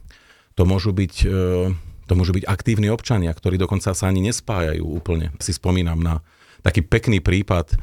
To 0.58 0.66
môžu 0.66 0.90
byť, 0.90 1.14
e, 1.22 1.70
to 2.10 2.12
môžu 2.18 2.34
byť 2.34 2.44
aktívni 2.50 2.90
občania, 2.90 3.30
ktorí 3.30 3.54
dokonca 3.54 3.94
sa 3.94 4.04
ani 4.10 4.18
nespájajú 4.26 4.82
úplne. 4.82 5.30
Si 5.38 5.54
spomínam 5.54 6.02
na 6.02 6.26
taký 6.62 6.84
pekný 6.84 7.18
prípad 7.22 7.74
e, 7.74 7.76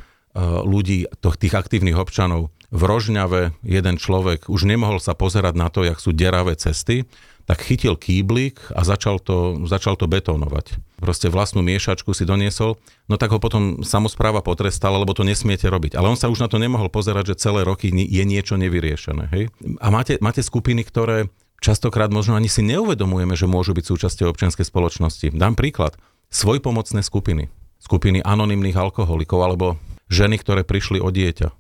ľudí, 0.63 1.07
tých 1.21 1.53
aktívnych 1.55 1.97
občanov. 1.97 2.53
V 2.73 2.81
Rožňave 2.83 3.55
jeden 3.63 3.95
človek 3.95 4.51
už 4.51 4.67
nemohol 4.67 4.99
sa 4.99 5.15
pozerať 5.15 5.53
na 5.55 5.71
to, 5.71 5.85
jak 5.85 6.01
sú 6.01 6.11
deravé 6.11 6.57
cesty, 6.59 7.07
tak 7.45 7.61
chytil 7.61 7.93
kýblik 7.93 8.57
a 8.73 8.81
začal 8.81 9.21
to, 9.21 9.63
začal 9.69 9.93
to 9.93 10.09
betónovať. 10.09 10.81
Proste 10.97 11.29
vlastnú 11.29 11.61
miešačku 11.61 12.09
si 12.17 12.25
doniesol, 12.25 12.81
no 13.05 13.15
tak 13.21 13.29
ho 13.29 13.39
potom 13.39 13.85
samozpráva 13.85 14.41
potrestala, 14.41 14.97
lebo 14.97 15.13
to 15.13 15.21
nesmiete 15.21 15.69
robiť. 15.69 15.93
Ale 15.93 16.09
on 16.09 16.17
sa 16.17 16.27
už 16.27 16.41
na 16.41 16.49
to 16.49 16.57
nemohol 16.57 16.89
pozerať, 16.89 17.37
že 17.37 17.45
celé 17.45 17.61
roky 17.61 17.93
je 17.93 18.23
niečo 18.25 18.57
nevyriešené. 18.57 19.29
Hej? 19.29 19.53
A 19.77 19.93
máte, 19.93 20.17
máte 20.25 20.41
skupiny, 20.41 20.81
ktoré 20.81 21.29
častokrát 21.61 22.09
možno 22.09 22.33
ani 22.33 22.49
si 22.49 22.65
neuvedomujeme, 22.65 23.37
že 23.37 23.45
môžu 23.45 23.77
byť 23.77 23.85
súčasťou 23.93 24.33
občianskej 24.33 24.65
spoločnosti. 24.65 25.37
Dám 25.37 25.53
príklad. 25.53 25.93
Svojpomocné 26.33 27.05
skupiny 27.05 27.53
skupiny 27.85 28.25
anonimných 28.25 28.73
alkoholikov 28.73 29.39
alebo 29.45 29.77
ženy, 30.09 30.41
ktoré 30.41 30.65
prišli 30.65 30.97
o 30.97 31.13
dieťa. 31.13 31.53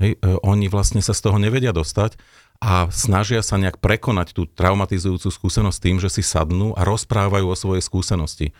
Hej, 0.00 0.16
e, 0.16 0.18
oni 0.40 0.72
vlastne 0.72 1.04
sa 1.04 1.12
z 1.12 1.28
toho 1.28 1.36
nevedia 1.36 1.76
dostať 1.76 2.16
a 2.58 2.88
snažia 2.88 3.44
sa 3.44 3.60
nejak 3.60 3.78
prekonať 3.78 4.32
tú 4.32 4.48
traumatizujúcu 4.48 5.28
skúsenosť 5.28 5.78
tým, 5.78 5.96
že 6.00 6.08
si 6.08 6.22
sadnú 6.24 6.72
a 6.72 6.82
rozprávajú 6.88 7.46
o 7.46 7.58
svojej 7.58 7.84
skúsenosti. 7.84 8.56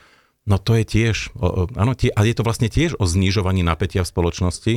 No 0.49 0.57
to 0.57 0.77
je 0.81 0.85
tiež, 0.85 1.33
áno, 1.77 1.93
tie, 1.93 2.09
a 2.15 2.25
je 2.25 2.37
to 2.37 2.47
vlastne 2.47 2.73
tiež 2.73 2.97
o 2.97 3.05
znižovaní 3.05 3.61
napätia 3.61 4.01
v 4.01 4.13
spoločnosti, 4.13 4.75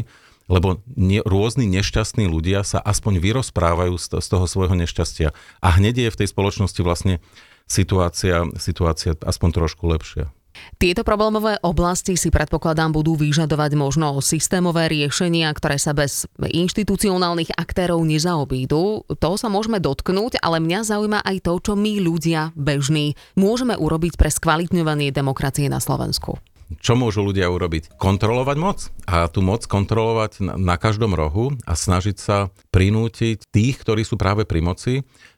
lebo 0.51 0.83
nie, 0.99 1.23
rôzni 1.23 1.63
nešťastní 1.69 2.27
ľudia 2.27 2.65
sa 2.67 2.81
aspoň 2.83 3.23
vyrozprávajú 3.23 3.95
z, 3.95 4.19
z 4.19 4.27
toho 4.27 4.45
svojho 4.51 4.75
nešťastia. 4.75 5.31
A 5.63 5.67
hneď 5.79 6.09
je 6.09 6.09
v 6.11 6.19
tej 6.19 6.27
spoločnosti 6.27 6.81
vlastne 6.83 7.23
situácia, 7.71 8.51
situácia 8.59 9.15
aspoň 9.15 9.49
trošku 9.63 9.87
lepšia. 9.87 10.33
Tieto 10.77 11.05
problémové 11.05 11.57
oblasti 11.61 12.17
si 12.19 12.33
predpokladám 12.33 12.91
budú 12.91 13.15
vyžadovať 13.15 13.71
možno 13.77 14.17
systémové 14.19 14.89
riešenia, 14.91 15.51
ktoré 15.53 15.77
sa 15.77 15.95
bez 15.95 16.25
inštitucionálnych 16.41 17.55
aktérov 17.55 18.01
nezaobídu. 18.03 19.05
To 19.07 19.31
sa 19.37 19.47
môžeme 19.47 19.77
dotknúť, 19.77 20.41
ale 20.41 20.63
mňa 20.63 20.79
zaujíma 20.87 21.19
aj 21.21 21.37
to, 21.45 21.53
čo 21.61 21.73
my 21.77 22.01
ľudia 22.01 22.51
bežní 22.57 23.15
môžeme 23.37 23.77
urobiť 23.77 24.17
pre 24.17 24.33
skvalitňovanie 24.33 25.13
demokracie 25.13 25.69
na 25.69 25.79
Slovensku. 25.79 26.41
Čo 26.79 26.95
môžu 26.95 27.27
ľudia 27.27 27.51
urobiť? 27.51 27.99
Kontrolovať 27.99 28.55
moc. 28.55 28.87
A 29.03 29.27
tú 29.27 29.43
moc 29.43 29.67
kontrolovať 29.67 30.39
na, 30.39 30.53
na 30.55 30.75
každom 30.79 31.11
rohu 31.11 31.51
a 31.67 31.75
snažiť 31.75 32.15
sa 32.15 32.47
prinútiť 32.71 33.51
tých, 33.51 33.75
ktorí 33.83 34.07
sú 34.07 34.15
práve 34.15 34.47
pri 34.47 34.63
moci, 34.63 34.93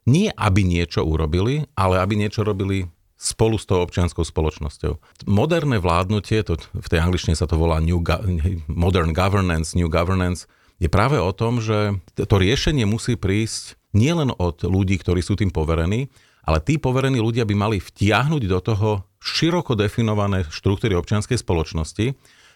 nie 0.05 0.29
aby 0.29 0.61
niečo 0.61 1.01
urobili, 1.01 1.65
ale 1.73 1.97
aby 1.97 2.21
niečo 2.21 2.45
robili 2.45 2.85
spolu 3.23 3.55
s 3.55 3.63
tou 3.63 3.79
občianskou 3.79 4.27
spoločnosťou. 4.27 4.99
Moderné 5.31 5.79
vládnutie, 5.79 6.43
to, 6.43 6.59
v 6.59 6.87
tej 6.91 6.99
angličtine 6.99 7.39
sa 7.39 7.47
to 7.47 7.55
volá 7.55 7.79
new 7.79 8.03
go, 8.03 8.19
modern 8.67 9.15
governance, 9.15 9.71
new 9.79 9.87
governance, 9.87 10.43
je 10.83 10.91
práve 10.91 11.15
o 11.15 11.31
tom, 11.31 11.63
že 11.63 11.95
to 12.19 12.35
riešenie 12.35 12.83
musí 12.83 13.15
prísť 13.15 13.79
nielen 13.95 14.35
od 14.35 14.67
ľudí, 14.67 14.99
ktorí 14.99 15.23
sú 15.23 15.39
tým 15.39 15.55
poverení, 15.55 16.11
ale 16.43 16.59
tí 16.59 16.75
poverení 16.75 17.23
ľudia 17.23 17.47
by 17.47 17.55
mali 17.55 17.77
vtiahnuť 17.79 18.43
do 18.51 18.59
toho 18.59 18.89
široko 19.23 19.79
definované 19.79 20.43
štruktúry 20.51 20.91
občianskej 20.99 21.39
spoločnosti, 21.39 22.11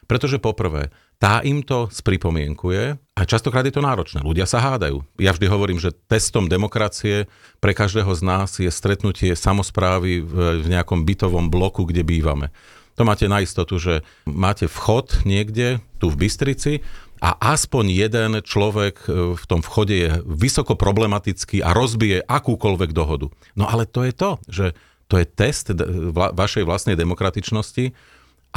pretože 0.08 0.40
poprvé, 0.40 0.90
tá 1.20 1.44
im 1.44 1.62
to 1.62 1.92
spripomienkuje 1.92 2.96
a 2.96 3.22
častokrát 3.28 3.68
je 3.68 3.76
to 3.76 3.84
náročné. 3.84 4.24
Ľudia 4.24 4.48
sa 4.48 4.64
hádajú. 4.64 5.04
Ja 5.20 5.36
vždy 5.36 5.46
hovorím, 5.52 5.80
že 5.82 5.94
testom 6.08 6.48
demokracie 6.48 7.28
pre 7.60 7.76
každého 7.76 8.10
z 8.16 8.22
nás 8.24 8.50
je 8.58 8.72
stretnutie 8.72 9.36
samozprávy 9.36 10.24
v, 10.24 10.34
v 10.64 10.68
nejakom 10.72 11.04
bytovom 11.04 11.52
bloku, 11.52 11.84
kde 11.84 12.08
bývame. 12.08 12.50
To 12.98 13.06
máte 13.06 13.30
na 13.30 13.46
istotu, 13.46 13.78
že 13.78 14.02
máte 14.26 14.66
vchod 14.66 15.22
niekde, 15.28 15.78
tu 16.02 16.10
v 16.10 16.26
Bystrici, 16.26 16.82
a 17.18 17.34
aspoň 17.34 17.86
jeden 17.90 18.32
človek 18.46 18.96
e, 19.06 19.34
v 19.34 19.44
tom 19.50 19.66
vchode 19.66 19.94
je 19.94 20.12
vysoko 20.26 20.78
problematický 20.78 21.66
a 21.66 21.74
rozbije 21.74 22.22
akúkoľvek 22.26 22.94
dohodu. 22.94 23.34
No 23.58 23.66
ale 23.66 23.90
to 23.90 24.06
je 24.06 24.14
to, 24.14 24.30
že 24.46 24.66
to 25.08 25.18
je 25.18 25.26
test 25.26 25.72
vašej 26.14 26.68
vlastnej 26.68 27.00
demokratičnosti, 27.00 27.96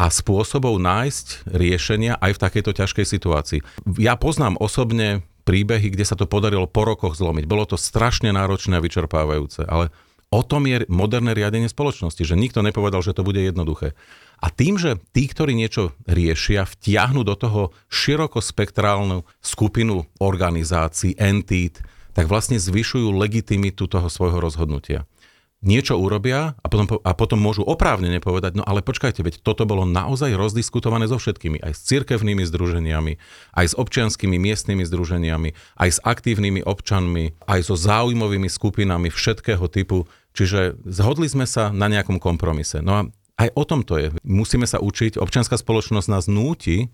a 0.01 0.09
spôsobov 0.09 0.81
nájsť 0.81 1.53
riešenia 1.53 2.17
aj 2.17 2.41
v 2.41 2.43
takejto 2.49 2.73
ťažkej 2.73 3.05
situácii. 3.05 3.61
Ja 4.01 4.17
poznám 4.17 4.57
osobne 4.57 5.21
príbehy, 5.45 5.93
kde 5.93 6.09
sa 6.09 6.17
to 6.17 6.25
podarilo 6.25 6.65
po 6.65 6.89
rokoch 6.89 7.21
zlomiť. 7.21 7.45
Bolo 7.45 7.69
to 7.69 7.77
strašne 7.77 8.33
náročné 8.33 8.81
a 8.81 8.85
vyčerpávajúce, 8.85 9.69
ale 9.69 9.93
o 10.33 10.41
tom 10.41 10.65
je 10.65 10.89
moderné 10.89 11.37
riadenie 11.37 11.69
spoločnosti, 11.69 12.25
že 12.25 12.33
nikto 12.33 12.65
nepovedal, 12.65 13.05
že 13.05 13.13
to 13.13 13.21
bude 13.21 13.45
jednoduché. 13.45 13.93
A 14.41 14.49
tým, 14.49 14.81
že 14.81 14.97
tí, 15.13 15.29
ktorí 15.29 15.53
niečo 15.53 15.93
riešia, 16.09 16.65
vtiahnu 16.65 17.21
do 17.21 17.37
toho 17.37 17.77
širokospektrálnu 17.93 19.29
skupinu 19.45 20.09
organizácií, 20.17 21.13
entít, 21.21 21.85
tak 22.17 22.25
vlastne 22.25 22.57
zvyšujú 22.57 23.13
legitimitu 23.13 23.85
toho 23.85 24.09
svojho 24.09 24.41
rozhodnutia 24.41 25.05
niečo 25.61 26.01
urobia 26.01 26.57
a 26.57 26.67
potom, 26.73 26.89
a 27.05 27.13
potom 27.13 27.37
môžu 27.37 27.61
oprávnene 27.61 28.17
povedať, 28.25 28.57
no 28.57 28.65
ale 28.65 28.81
počkajte, 28.81 29.21
veď 29.21 29.45
toto 29.45 29.69
bolo 29.69 29.85
naozaj 29.85 30.33
rozdiskutované 30.33 31.05
so 31.05 31.21
všetkými, 31.21 31.61
aj 31.61 31.77
s 31.77 31.81
cirkevnými 31.85 32.49
združeniami, 32.49 33.13
aj 33.53 33.67
s 33.69 33.75
občianskými 33.77 34.41
miestnymi 34.41 34.89
združeniami, 34.89 35.53
aj 35.77 35.89
s 35.93 35.99
aktívnymi 36.01 36.65
občanmi, 36.65 37.37
aj 37.45 37.61
so 37.69 37.77
záujmovými 37.77 38.49
skupinami 38.49 39.13
všetkého 39.13 39.69
typu. 39.69 40.09
Čiže 40.33 40.81
zhodli 40.89 41.29
sme 41.29 41.45
sa 41.45 41.69
na 41.69 41.93
nejakom 41.93 42.17
kompromise. 42.17 42.81
No 42.81 42.93
a 42.97 43.01
aj 43.41 43.49
o 43.53 43.65
tom 43.69 43.85
to 43.85 44.01
je. 44.01 44.09
Musíme 44.25 44.65
sa 44.65 44.81
učiť, 44.81 45.21
občianská 45.21 45.61
spoločnosť 45.61 46.09
nás 46.09 46.25
núti, 46.25 46.89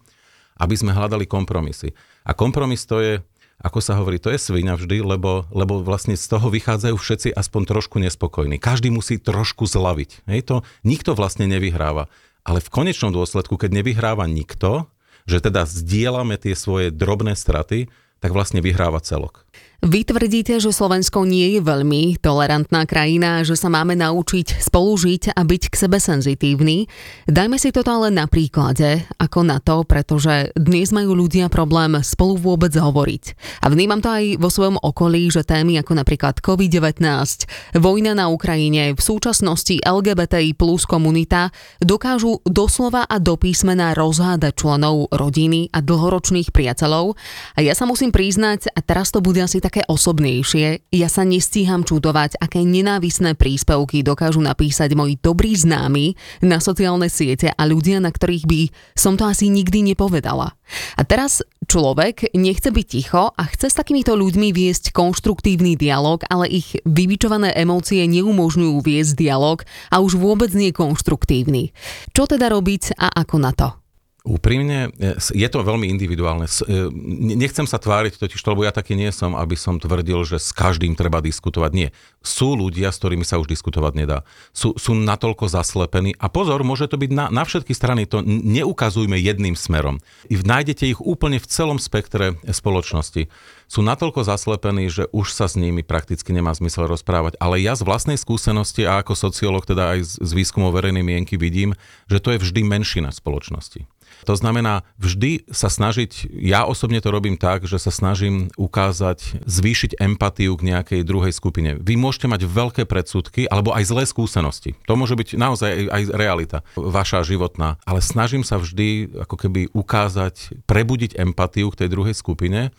aby 0.57 0.75
sme 0.75 0.97
hľadali 0.97 1.29
kompromisy. 1.29 1.93
A 2.27 2.33
kompromis 2.33 2.83
to 2.89 2.99
je 2.99 3.13
ako 3.57 3.81
sa 3.81 3.97
hovorí, 3.97 4.21
to 4.21 4.29
je 4.29 4.37
svina 4.37 4.77
vždy, 4.77 5.01
lebo, 5.01 5.49
lebo 5.49 5.81
vlastne 5.81 6.13
z 6.13 6.29
toho 6.29 6.53
vychádzajú 6.53 6.97
všetci 6.97 7.29
aspoň 7.33 7.63
trošku 7.65 7.97
nespokojní. 8.05 8.61
Každý 8.61 8.93
musí 8.93 9.17
trošku 9.17 9.65
zlaviť. 9.65 10.29
Hej, 10.29 10.41
to 10.45 10.57
nikto 10.85 11.17
vlastne 11.17 11.49
nevyhráva. 11.49 12.13
Ale 12.45 12.61
v 12.61 12.69
konečnom 12.69 13.11
dôsledku, 13.11 13.57
keď 13.57 13.81
nevyhráva 13.81 14.29
nikto, 14.29 14.87
že 15.25 15.41
teda 15.43 15.65
zdieľame 15.67 16.37
tie 16.37 16.53
svoje 16.53 16.93
drobné 16.93 17.35
straty, 17.35 17.89
tak 18.21 18.31
vlastne 18.37 18.61
vyhráva 18.61 19.01
celok. 19.01 19.46
Vy 19.85 20.09
tvrdíte, 20.09 20.57
že 20.57 20.73
Slovensko 20.73 21.29
nie 21.29 21.53
je 21.53 21.61
veľmi 21.61 22.17
tolerantná 22.25 22.89
krajina, 22.89 23.45
že 23.45 23.61
sa 23.61 23.69
máme 23.69 23.93
naučiť 23.93 24.65
spolužiť 24.65 25.37
a 25.37 25.45
byť 25.45 25.63
k 25.69 25.75
sebe 25.77 26.01
senzitívny. 26.01 26.89
Dajme 27.29 27.61
si 27.61 27.69
toto 27.77 27.93
ale 27.93 28.09
na 28.09 28.25
príklade, 28.25 29.05
ako 29.21 29.45
na 29.45 29.61
to, 29.61 29.85
pretože 29.85 30.57
dnes 30.57 30.97
majú 30.97 31.13
ľudia 31.13 31.53
problém 31.53 31.93
spolu 32.01 32.41
vôbec 32.41 32.73
hovoriť. 32.73 33.25
A 33.61 33.69
vnímam 33.69 34.01
to 34.01 34.09
aj 34.09 34.41
vo 34.41 34.49
svojom 34.49 34.81
okolí, 34.81 35.29
že 35.29 35.45
témy 35.45 35.77
ako 35.85 35.93
napríklad 35.93 36.41
COVID-19, 36.41 37.77
vojna 37.77 38.17
na 38.17 38.33
Ukrajine, 38.33 38.97
v 38.97 39.03
súčasnosti 39.05 39.77
LGBTI 39.85 40.57
plus 40.57 40.89
komunita 40.89 41.53
dokážu 41.85 42.41
doslova 42.49 43.05
a 43.05 43.21
do 43.21 43.37
písmena 43.37 43.93
rozhádať 43.93 44.57
členov 44.57 45.13
rodiny 45.13 45.69
a 45.69 45.85
dlhoročných 45.85 46.49
priateľov. 46.49 47.13
A 47.55 47.59
ja 47.61 47.77
sa 47.77 47.85
musím 47.85 48.09
priznať, 48.09 48.73
a 48.73 48.81
teraz 48.81 49.13
to 49.13 49.21
bude 49.21 49.37
asi 49.45 49.66
také 49.67 49.83
osobnejšie, 49.91 50.95
ja 50.95 51.09
sa 51.11 51.27
nestíham 51.27 51.83
čudovať, 51.83 52.39
aké 52.39 52.63
nenávisné 52.63 53.35
príspevky 53.35 54.07
dokážu 54.07 54.39
napísať 54.39 54.95
moji 54.95 55.19
dobrí 55.19 55.59
známi 55.59 56.15
na 56.47 56.63
sociálne 56.63 57.11
siete 57.11 57.51
a 57.51 57.63
ľudia, 57.67 57.99
na 57.99 58.15
ktorých 58.15 58.47
by 58.47 58.63
som 58.95 59.19
to 59.19 59.27
asi 59.27 59.51
nikdy 59.51 59.83
nepovedala. 59.83 60.55
A 60.95 61.03
teraz 61.03 61.43
človek 61.67 62.31
nechce 62.39 62.71
byť 62.71 62.87
ticho 62.87 63.35
a 63.35 63.43
chce 63.51 63.75
s 63.75 63.79
takýmito 63.83 64.15
ľuďmi 64.15 64.55
viesť 64.55 64.95
konštruktívny 64.95 65.75
dialog, 65.75 66.23
ale 66.31 66.47
ich 66.47 66.79
vybičované 66.87 67.51
emócie 67.59 68.07
neumožňujú 68.07 68.77
viesť 68.87 69.19
dialog 69.19 69.67
a 69.91 69.99
už 69.99 70.15
vôbec 70.15 70.55
nie 70.55 70.71
konštruktívny. 70.71 71.75
Čo 72.15 72.31
teda 72.31 72.55
robiť 72.55 72.95
a 73.03 73.11
ako 73.19 73.37
na 73.43 73.51
to? 73.51 73.86
Úprimne, 74.27 74.91
e, 74.99 75.15
je 75.23 75.47
to 75.47 75.63
veľmi 75.63 75.87
individuálne. 75.87 76.51
E, 76.51 76.91
nechcem 77.39 77.63
sa 77.63 77.79
tváriť 77.79 78.19
totiž, 78.19 78.43
lebo 78.43 78.67
ja 78.67 78.75
taký 78.75 78.99
nie 78.99 79.15
som, 79.15 79.39
aby 79.39 79.55
som 79.55 79.79
tvrdil, 79.79 80.27
že 80.27 80.43
s 80.43 80.51
každým 80.51 80.99
treba 80.99 81.23
diskutovať. 81.23 81.71
Nie. 81.71 81.89
Sú 82.27 82.59
ľudia, 82.59 82.91
s 82.91 82.99
ktorými 82.99 83.23
sa 83.23 83.39
už 83.39 83.47
diskutovať 83.47 83.93
nedá. 83.95 84.27
Sú, 84.51 84.75
sú 84.75 84.99
natoľko 84.99 85.47
zaslepení. 85.47 86.19
A 86.19 86.27
pozor, 86.27 86.67
môže 86.67 86.91
to 86.91 86.99
byť 86.99 87.11
na, 87.15 87.31
na 87.31 87.47
všetky 87.47 87.71
strany. 87.71 88.03
To 88.11 88.19
neukazujme 88.27 89.15
jedným 89.15 89.55
smerom. 89.55 90.03
I 90.27 90.35
nájdete 90.43 90.91
ich 90.91 90.99
úplne 90.99 91.39
v 91.39 91.47
celom 91.47 91.79
spektre 91.79 92.35
spoločnosti. 92.51 93.31
Sú 93.71 93.81
natoľko 93.87 94.27
zaslepení, 94.27 94.91
že 94.91 95.07
už 95.15 95.31
sa 95.31 95.47
s 95.47 95.55
nimi 95.55 95.87
prakticky 95.87 96.35
nemá 96.35 96.51
zmysel 96.51 96.91
rozprávať. 96.91 97.39
Ale 97.39 97.63
ja 97.63 97.79
z 97.79 97.87
vlastnej 97.87 98.19
skúsenosti 98.19 98.91
a 98.91 99.07
ako 99.07 99.15
sociológ, 99.15 99.71
teda 99.71 99.95
aj 99.95 100.19
z 100.19 100.31
výskumov 100.35 100.75
verejnej 100.75 101.07
mienky 101.07 101.39
vidím, 101.39 101.79
že 102.11 102.19
to 102.19 102.35
je 102.35 102.43
vždy 102.43 102.67
menšina 102.67 103.15
spoločnosti. 103.15 103.87
To 104.25 104.33
znamená 104.33 104.89
vždy 104.97 105.45
sa 105.53 105.69
snažiť, 105.69 106.33
ja 106.33 106.65
osobne 106.65 107.05
to 107.05 107.13
robím 107.13 107.37
tak, 107.37 107.69
že 107.69 107.77
sa 107.77 107.93
snažím 107.93 108.49
ukázať, 108.57 109.45
zvýšiť 109.45 110.01
empatiu 110.01 110.57
k 110.57 110.73
nejakej 110.73 111.01
druhej 111.05 111.37
skupine. 111.37 111.77
Vy 111.77 112.01
môžete 112.01 112.33
mať 112.33 112.49
veľké 112.49 112.83
predsudky 112.89 113.45
alebo 113.45 113.77
aj 113.77 113.85
zlé 113.85 114.09
skúsenosti. 114.09 114.79
To 114.89 114.97
môže 114.97 115.13
byť 115.19 115.29
naozaj 115.37 115.71
aj 115.93 116.03
realita, 116.17 116.59
vaša 116.79 117.21
životná. 117.27 117.77
Ale 117.85 118.01
snažím 118.01 118.47
sa 118.47 118.57
vždy 118.57 119.21
ako 119.29 119.37
keby 119.37 119.69
ukázať, 119.77 120.65
prebudiť 120.65 121.21
empatiu 121.21 121.69
k 121.69 121.85
tej 121.85 121.89
druhej 121.93 122.15
skupine 122.17 122.73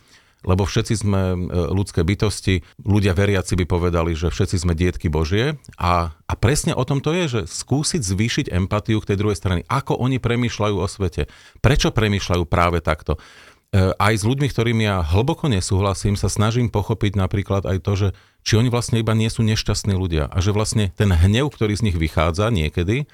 lebo 0.46 0.62
všetci 0.62 0.94
sme 0.94 1.22
e, 1.34 1.36
ľudské 1.74 2.06
bytosti, 2.06 2.62
ľudia 2.86 3.14
veriaci 3.14 3.58
by 3.58 3.64
povedali, 3.66 4.14
že 4.14 4.30
všetci 4.30 4.56
sme 4.62 4.78
dietky 4.78 5.10
Božie 5.10 5.58
a, 5.74 6.14
a 6.14 6.32
presne 6.38 6.74
o 6.78 6.84
tom 6.86 7.02
to 7.02 7.10
je, 7.10 7.24
že 7.26 7.40
skúsiť 7.50 8.02
zvýšiť 8.02 8.46
empatiu 8.54 9.02
k 9.02 9.14
tej 9.14 9.18
druhej 9.18 9.38
strany. 9.38 9.60
Ako 9.66 9.98
oni 9.98 10.22
premýšľajú 10.22 10.76
o 10.78 10.86
svete? 10.86 11.26
Prečo 11.58 11.90
premýšľajú 11.90 12.44
práve 12.46 12.78
takto? 12.78 13.18
E, 13.68 13.92
aj 13.98 14.14
s 14.14 14.24
ľuďmi, 14.24 14.48
ktorými 14.48 14.82
ja 14.88 15.04
hlboko 15.04 15.50
nesúhlasím, 15.52 16.16
sa 16.16 16.32
snažím 16.32 16.72
pochopiť 16.72 17.20
napríklad 17.20 17.68
aj 17.68 17.78
to, 17.84 17.92
že 17.98 18.08
či 18.40 18.56
oni 18.56 18.72
vlastne 18.72 18.96
iba 19.02 19.12
nie 19.12 19.28
sú 19.28 19.44
nešťastní 19.44 19.92
ľudia 19.92 20.24
a 20.30 20.38
že 20.40 20.56
vlastne 20.56 20.88
ten 20.96 21.12
hnev, 21.12 21.52
ktorý 21.52 21.76
z 21.76 21.92
nich 21.92 21.96
vychádza 22.00 22.48
niekedy, 22.48 23.04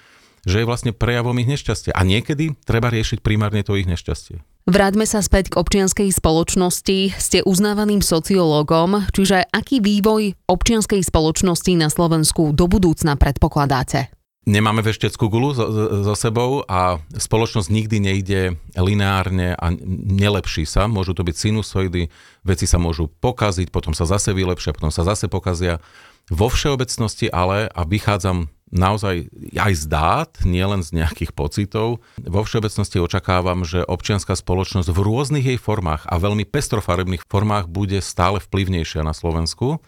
že 0.44 0.62
je 0.62 0.68
vlastne 0.68 0.92
prejavom 0.92 1.36
ich 1.40 1.48
nešťastia. 1.48 1.92
A 1.96 2.04
niekedy 2.04 2.56
treba 2.64 2.88
riešiť 2.92 3.20
primárne 3.20 3.64
to 3.64 3.76
ich 3.76 3.88
nešťastie. 3.88 4.40
Vráťme 4.64 5.04
sa 5.04 5.20
späť 5.20 5.52
k 5.52 5.60
občianskej 5.60 6.08
spoločnosti. 6.08 7.12
Ste 7.20 7.44
uznávaným 7.44 8.00
sociológom, 8.00 9.04
čiže 9.12 9.44
aký 9.52 9.84
vývoj 9.84 10.40
občianskej 10.48 11.04
spoločnosti 11.04 11.72
na 11.76 11.92
Slovensku 11.92 12.56
do 12.56 12.64
budúcna 12.64 13.20
predpokladáte? 13.20 14.08
Nemáme 14.44 14.84
vešteckú 14.84 15.32
gulu 15.32 15.56
so, 15.56 15.64
so 16.04 16.12
sebou 16.16 16.64
a 16.68 17.00
spoločnosť 17.16 17.68
nikdy 17.68 17.96
nejde 17.96 18.40
lineárne 18.76 19.56
a 19.56 19.72
nelepší 20.04 20.68
sa. 20.68 20.84
Môžu 20.84 21.16
to 21.16 21.24
byť 21.24 21.36
sinusoidy, 21.36 22.12
veci 22.44 22.68
sa 22.68 22.76
môžu 22.76 23.08
pokaziť, 23.08 23.72
potom 23.72 23.96
sa 23.96 24.04
zase 24.04 24.36
vylepšia, 24.36 24.76
potom 24.76 24.92
sa 24.92 25.00
zase 25.04 25.32
pokazia. 25.32 25.80
Vo 26.28 26.52
všeobecnosti 26.52 27.32
ale, 27.32 27.72
a 27.72 27.88
vychádzam 27.88 28.52
naozaj 28.74 29.30
aj 29.54 29.72
z 29.78 29.84
dát, 29.86 30.30
nielen 30.42 30.82
z 30.82 31.00
nejakých 31.00 31.30
pocitov. 31.32 32.02
Vo 32.18 32.42
všeobecnosti 32.42 32.98
očakávam, 32.98 33.62
že 33.62 33.86
občianská 33.86 34.34
spoločnosť 34.34 34.90
v 34.90 34.98
rôznych 34.98 35.46
jej 35.54 35.58
formách 35.58 36.04
a 36.10 36.18
veľmi 36.18 36.42
pestrofarebných 36.44 37.24
formách 37.30 37.70
bude 37.70 38.02
stále 38.02 38.42
vplyvnejšia 38.42 39.06
na 39.06 39.14
Slovensku 39.14 39.78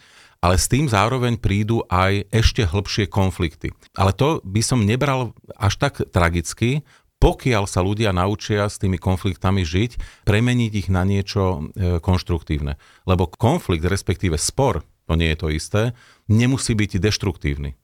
ale 0.44 0.61
s 0.61 0.68
tým 0.70 0.87
zároveň 0.87 1.40
prídu 1.40 1.83
aj 1.90 2.29
ešte 2.31 2.62
hĺbšie 2.62 3.11
konflikty. 3.11 3.72
Ale 3.96 4.14
to 4.14 4.38
by 4.44 4.62
som 4.62 4.85
nebral 4.85 5.35
až 5.57 5.81
tak 5.81 6.07
tragicky, 6.12 6.87
pokiaľ 7.16 7.64
sa 7.64 7.81
ľudia 7.81 8.12
naučia 8.12 8.68
s 8.68 8.77
tými 8.77 9.01
konfliktami 9.01 9.64
žiť, 9.64 10.22
premeniť 10.29 10.72
ich 10.77 10.88
na 10.92 11.03
niečo 11.03 11.72
e, 11.72 11.99
konštruktívne. 11.99 12.77
Lebo 13.09 13.27
konflikt, 13.27 13.88
respektíve 13.88 14.37
spor, 14.37 14.85
to 15.09 15.16
nie 15.16 15.33
je 15.33 15.38
to 15.40 15.49
isté, 15.49 15.83
nemusí 16.29 16.77
byť 16.77 17.01
deštruktívny 17.01 17.75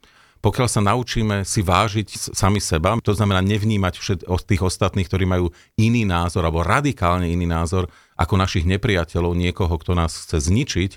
pokiaľ 0.42 0.68
sa 0.68 0.82
naučíme 0.82 1.46
si 1.46 1.62
vážiť 1.62 2.34
sami 2.34 2.58
seba, 2.58 2.98
to 2.98 3.14
znamená 3.14 3.38
nevnímať 3.46 3.94
všet, 3.94 4.20
tých 4.42 4.62
ostatných, 4.66 5.06
ktorí 5.06 5.22
majú 5.22 5.54
iný 5.78 6.02
názor 6.02 6.42
alebo 6.42 6.66
radikálne 6.66 7.30
iný 7.30 7.46
názor 7.46 7.86
ako 8.18 8.34
našich 8.36 8.66
nepriateľov, 8.66 9.38
niekoho, 9.38 9.70
kto 9.78 9.94
nás 9.94 10.26
chce 10.26 10.42
zničiť, 10.42 10.90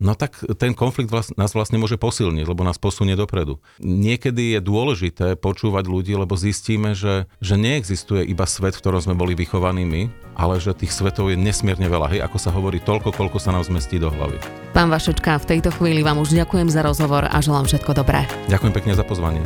no 0.00 0.16
tak 0.16 0.40
ten 0.56 0.72
konflikt 0.72 1.12
vlast, 1.12 1.36
nás 1.36 1.52
vlastne 1.52 1.76
môže 1.76 2.00
posilniť, 2.00 2.48
lebo 2.48 2.64
nás 2.64 2.80
posunie 2.80 3.14
dopredu. 3.14 3.60
Niekedy 3.84 4.56
je 4.56 4.60
dôležité 4.64 5.36
počúvať 5.36 5.84
ľudí, 5.86 6.16
lebo 6.16 6.34
zistíme, 6.34 6.96
že, 6.96 7.28
že 7.38 7.60
neexistuje 7.60 8.24
iba 8.24 8.48
svet, 8.48 8.74
v 8.74 8.82
ktorom 8.82 9.04
sme 9.04 9.14
boli 9.14 9.36
vychovaní 9.36 9.84
my, 9.84 10.02
ale 10.34 10.56
že 10.56 10.72
tých 10.72 10.96
svetov 10.96 11.28
je 11.28 11.36
nesmierne 11.36 11.86
veľa. 11.86 12.16
Hej, 12.16 12.20
ako 12.24 12.38
sa 12.40 12.50
hovorí, 12.50 12.80
toľko, 12.80 13.12
koľko 13.12 13.36
sa 13.36 13.52
nám 13.52 13.68
zmestí 13.68 14.00
do 14.00 14.08
hlavy. 14.08 14.40
Pán 14.72 14.88
Vašečka, 14.88 15.36
v 15.44 15.48
tejto 15.56 15.70
chvíli 15.76 16.00
vám 16.00 16.16
už 16.18 16.32
ďakujem 16.32 16.72
za 16.72 16.80
rozhovor 16.80 17.28
a 17.28 17.36
želám 17.44 17.68
všetko 17.68 17.92
dobré. 17.92 18.24
Ďakujem 18.48 18.72
pekne 18.72 18.92
za 18.96 19.04
pozvanie. 19.04 19.44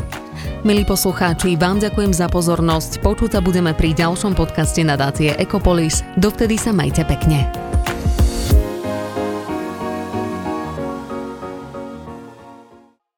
Milí 0.62 0.86
poslucháči, 0.86 1.58
vám 1.58 1.82
ďakujem 1.82 2.14
za 2.14 2.30
pozornosť. 2.30 3.02
Počuť 3.04 3.36
sa 3.36 3.40
budeme 3.42 3.74
pri 3.74 3.92
ďalšom 3.92 4.32
podcaste 4.32 4.80
nadácie 4.86 5.34
Ekopolis. 5.36 6.00
Dovtedy 6.16 6.56
sa 6.56 6.72
majte 6.72 7.02
pekne. 7.04 7.48